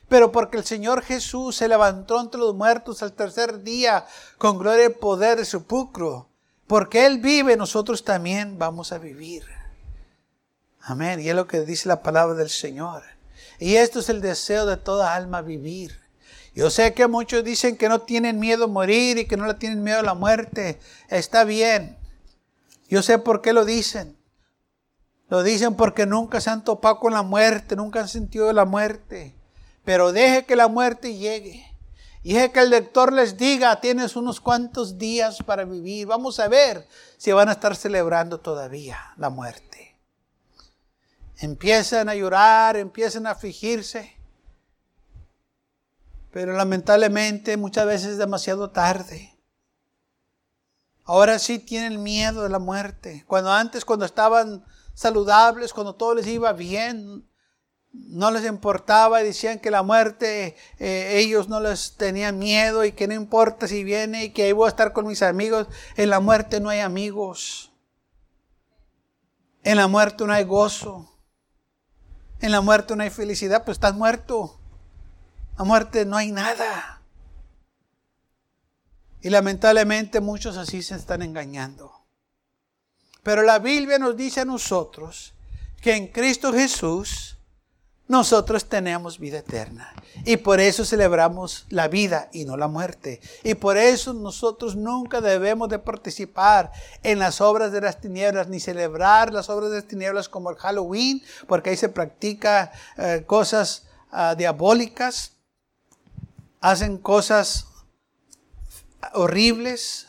Pero 0.09 0.31
porque 0.31 0.57
el 0.57 0.65
Señor 0.65 1.01
Jesús 1.01 1.57
se 1.57 1.67
levantó 1.67 2.19
entre 2.19 2.39
los 2.39 2.55
muertos 2.55 3.03
al 3.03 3.13
tercer 3.13 3.63
día 3.63 4.05
con 4.37 4.57
gloria 4.57 4.85
y 4.85 4.89
poder 4.89 5.37
de 5.37 5.45
sepulcro, 5.45 6.29
porque 6.65 7.05
Él 7.05 7.19
vive, 7.19 7.57
nosotros 7.57 8.03
también 8.03 8.57
vamos 8.57 8.91
a 8.91 8.97
vivir. 8.97 9.56
Amén. 10.87 11.19
Y 11.19 11.27
es 11.27 11.35
lo 11.35 11.47
que 11.47 11.61
dice 11.61 11.89
la 11.89 12.01
palabra 12.01 12.33
del 12.35 12.49
Señor. 12.49 13.03
Y 13.59 13.75
esto 13.75 13.99
es 13.99 14.07
el 14.07 14.21
deseo 14.21 14.65
de 14.65 14.77
toda 14.77 15.15
alma 15.15 15.41
vivir. 15.41 15.99
Yo 16.55 16.69
sé 16.69 16.93
que 16.93 17.07
muchos 17.07 17.43
dicen 17.43 17.75
que 17.75 17.89
no 17.89 17.99
tienen 17.99 18.39
miedo 18.39 18.63
a 18.63 18.67
morir 18.67 19.17
y 19.17 19.27
que 19.27 19.35
no 19.35 19.47
le 19.47 19.55
tienen 19.55 19.83
miedo 19.83 19.99
a 19.99 20.03
la 20.03 20.13
muerte. 20.13 20.79
Está 21.09 21.43
bien. 21.43 21.97
Yo 22.87 23.01
sé 23.01 23.19
por 23.19 23.41
qué 23.41 23.51
lo 23.51 23.65
dicen. 23.65 24.17
Lo 25.27 25.43
dicen 25.43 25.75
porque 25.75 26.05
nunca 26.05 26.39
se 26.39 26.51
han 26.51 26.63
topado 26.63 26.99
con 26.99 27.13
la 27.13 27.21
muerte, 27.21 27.75
nunca 27.75 27.99
han 27.99 28.07
sentido 28.07 28.53
la 28.53 28.63
muerte. 28.63 29.35
Pero 29.83 30.13
deje 30.13 30.45
que 30.45 30.55
la 30.55 30.69
muerte 30.69 31.17
llegue. 31.17 31.65
Y 32.23 32.33
deje 32.33 32.53
que 32.53 32.61
el 32.61 32.69
lector 32.69 33.11
les 33.11 33.35
diga, 33.35 33.81
tienes 33.81 34.15
unos 34.15 34.39
cuantos 34.39 34.97
días 34.97 35.43
para 35.43 35.65
vivir. 35.65 36.07
Vamos 36.07 36.39
a 36.39 36.47
ver 36.47 36.87
si 37.17 37.33
van 37.33 37.49
a 37.49 37.53
estar 37.53 37.75
celebrando 37.75 38.39
todavía 38.39 38.97
la 39.17 39.29
muerte. 39.29 39.66
Empiezan 41.39 42.09
a 42.09 42.15
llorar, 42.15 42.77
empiezan 42.77 43.27
a 43.27 43.31
afligirse. 43.31 44.17
Pero 46.31 46.53
lamentablemente 46.53 47.57
muchas 47.57 47.85
veces 47.85 48.07
es 48.11 48.17
demasiado 48.17 48.71
tarde. 48.71 49.37
Ahora 51.03 51.39
sí 51.39 51.59
tienen 51.59 52.03
miedo 52.03 52.43
de 52.43 52.49
la 52.49 52.59
muerte. 52.59 53.23
Cuando 53.27 53.51
antes, 53.51 53.85
cuando 53.85 54.05
estaban 54.05 54.65
saludables, 54.93 55.73
cuando 55.73 55.95
todo 55.95 56.15
les 56.15 56.27
iba 56.27 56.51
bien, 56.53 57.27
no 57.93 58.29
les 58.31 58.45
importaba 58.45 59.21
y 59.21 59.25
decían 59.25 59.59
que 59.59 59.71
la 59.71 59.83
muerte 59.83 60.55
eh, 60.79 61.19
ellos 61.19 61.47
no 61.47 61.59
les 61.59 61.95
tenían 61.95 62.37
miedo 62.37 62.83
y 62.83 62.91
que 62.91 63.07
no 63.07 63.13
importa 63.13 63.67
si 63.67 63.83
viene 63.83 64.25
y 64.25 64.29
que 64.31 64.43
ahí 64.43 64.51
voy 64.51 64.65
a 64.65 64.69
estar 64.69 64.91
con 64.91 65.07
mis 65.07 65.21
amigos. 65.21 65.67
En 65.95 66.09
la 66.09 66.19
muerte 66.19 66.59
no 66.59 66.69
hay 66.69 66.79
amigos. 66.79 67.71
En 69.63 69.77
la 69.77 69.87
muerte 69.87 70.25
no 70.25 70.33
hay 70.33 70.43
gozo. 70.43 71.16
En 72.39 72.51
la 72.51 72.61
muerte 72.61 72.95
no 72.95 73.03
hay 73.03 73.09
felicidad, 73.09 73.63
pues 73.65 73.77
estás 73.77 73.95
muerto. 73.95 74.59
La 75.57 75.63
muerte 75.63 76.05
no 76.05 76.17
hay 76.17 76.31
nada. 76.31 77.01
Y 79.21 79.29
lamentablemente 79.29 80.21
muchos 80.21 80.57
así 80.57 80.83
se 80.83 80.95
están 80.95 81.21
engañando. 81.21 81.91
Pero 83.23 83.41
la 83.41 83.59
Biblia 83.59 83.99
nos 83.99 84.15
dice 84.15 84.41
a 84.41 84.45
nosotros 84.45 85.33
que 85.81 85.95
en 85.95 86.07
Cristo 86.07 86.53
Jesús 86.53 87.36
nosotros 88.07 88.65
tenemos 88.65 89.19
vida 89.19 89.39
eterna. 89.39 89.93
Y 90.23 90.37
por 90.37 90.59
eso 90.59 90.85
celebramos 90.85 91.65
la 91.69 91.87
vida 91.87 92.29
y 92.31 92.45
no 92.45 92.55
la 92.55 92.67
muerte. 92.67 93.19
Y 93.43 93.55
por 93.55 93.77
eso 93.77 94.13
nosotros 94.13 94.75
nunca 94.75 95.19
debemos 95.19 95.67
de 95.69 95.79
participar 95.79 96.71
en 97.03 97.19
las 97.19 97.41
obras 97.41 97.71
de 97.71 97.81
las 97.81 97.99
tinieblas, 97.99 98.47
ni 98.47 98.59
celebrar 98.59 99.33
las 99.33 99.49
obras 99.49 99.71
de 99.71 99.77
las 99.77 99.87
tinieblas 99.87 100.29
como 100.29 100.49
el 100.49 100.55
Halloween, 100.55 101.21
porque 101.47 101.71
ahí 101.71 101.77
se 101.77 101.89
practica 101.89 102.71
eh, 102.97 103.23
cosas 103.27 103.87
ah, 104.11 104.35
diabólicas, 104.35 105.33
hacen 106.61 106.97
cosas 106.97 107.67
horribles 109.13 110.07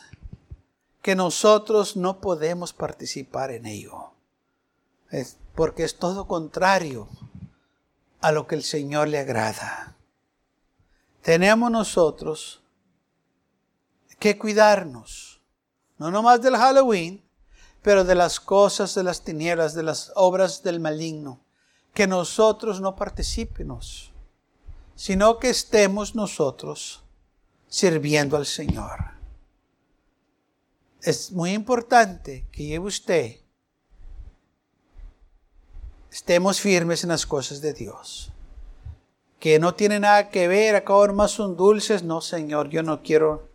que 1.01 1.15
nosotros 1.15 1.97
no 1.97 2.21
podemos 2.21 2.71
participar 2.71 3.51
en 3.51 3.65
ello. 3.65 4.11
Porque 5.55 5.83
es 5.83 5.97
todo 5.97 6.27
contrario 6.27 7.09
a 8.21 8.31
lo 8.31 8.47
que 8.47 8.55
el 8.55 8.63
Señor 8.63 9.07
le 9.07 9.19
agrada. 9.19 9.95
Tenemos 11.21 11.71
nosotros 11.71 12.61
que 14.19 14.37
cuidarnos, 14.37 15.41
no 15.97 16.11
nomás 16.11 16.41
del 16.41 16.57
Halloween, 16.57 17.23
pero 17.81 18.03
de 18.03 18.15
las 18.15 18.39
cosas 18.39 18.93
de 18.95 19.03
las 19.03 19.23
tinieblas, 19.23 19.73
de 19.73 19.83
las 19.83 20.11
obras 20.15 20.63
del 20.63 20.79
maligno, 20.79 21.41
que 21.93 22.07
nosotros 22.07 22.81
no 22.81 22.95
participemos, 22.95 24.11
sino 24.95 25.39
que 25.39 25.49
estemos 25.49 26.15
nosotros 26.15 27.03
sirviendo 27.67 28.35
al 28.35 28.45
Señor. 28.45 29.11
Es 31.01 31.31
muy 31.31 31.51
importante 31.51 32.45
que 32.51 32.65
lleve 32.65 32.85
usted, 32.85 33.39
estemos 36.11 36.59
firmes 36.59 37.03
en 37.03 37.09
las 37.09 37.25
cosas 37.25 37.61
de 37.61 37.73
Dios. 37.73 38.31
Que 39.39 39.59
no 39.59 39.73
tiene 39.73 39.99
nada 39.99 40.29
que 40.29 40.47
ver, 40.47 40.75
acá 40.75 40.93
más 41.13 41.31
son 41.31 41.55
dulces. 41.55 42.03
No, 42.03 42.21
Señor, 42.21 42.69
yo 42.69 42.83
no 42.83 43.01
quiero 43.01 43.47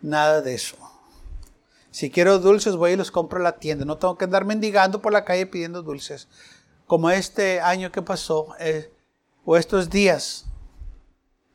nada 0.00 0.40
de 0.42 0.54
eso. 0.54 0.76
Si 1.90 2.10
quiero 2.10 2.38
dulces, 2.38 2.76
voy 2.76 2.92
y 2.92 2.96
los 2.96 3.10
compro 3.10 3.40
a 3.40 3.42
la 3.42 3.58
tienda. 3.58 3.84
No 3.84 3.98
tengo 3.98 4.16
que 4.16 4.24
andar 4.24 4.44
mendigando 4.44 5.00
por 5.00 5.12
la 5.12 5.24
calle 5.24 5.46
pidiendo 5.46 5.82
dulces. 5.82 6.28
Como 6.86 7.10
este 7.10 7.60
año 7.60 7.90
que 7.90 8.02
pasó, 8.02 8.48
eh, 8.58 8.92
o 9.44 9.56
estos 9.56 9.90
días, 9.90 10.46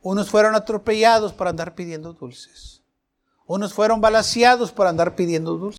unos 0.02 0.30
fueron 0.30 0.56
atropellados 0.56 1.34
por 1.34 1.48
andar 1.48 1.76
pidiendo 1.76 2.14
dulces. 2.14 2.82
Unos 3.48 3.74
fueron 3.74 4.00
balaseados 4.00 4.72
por 4.72 4.88
andar 4.88 5.16
pidiendo 5.16 5.56
dulces. 5.56 5.79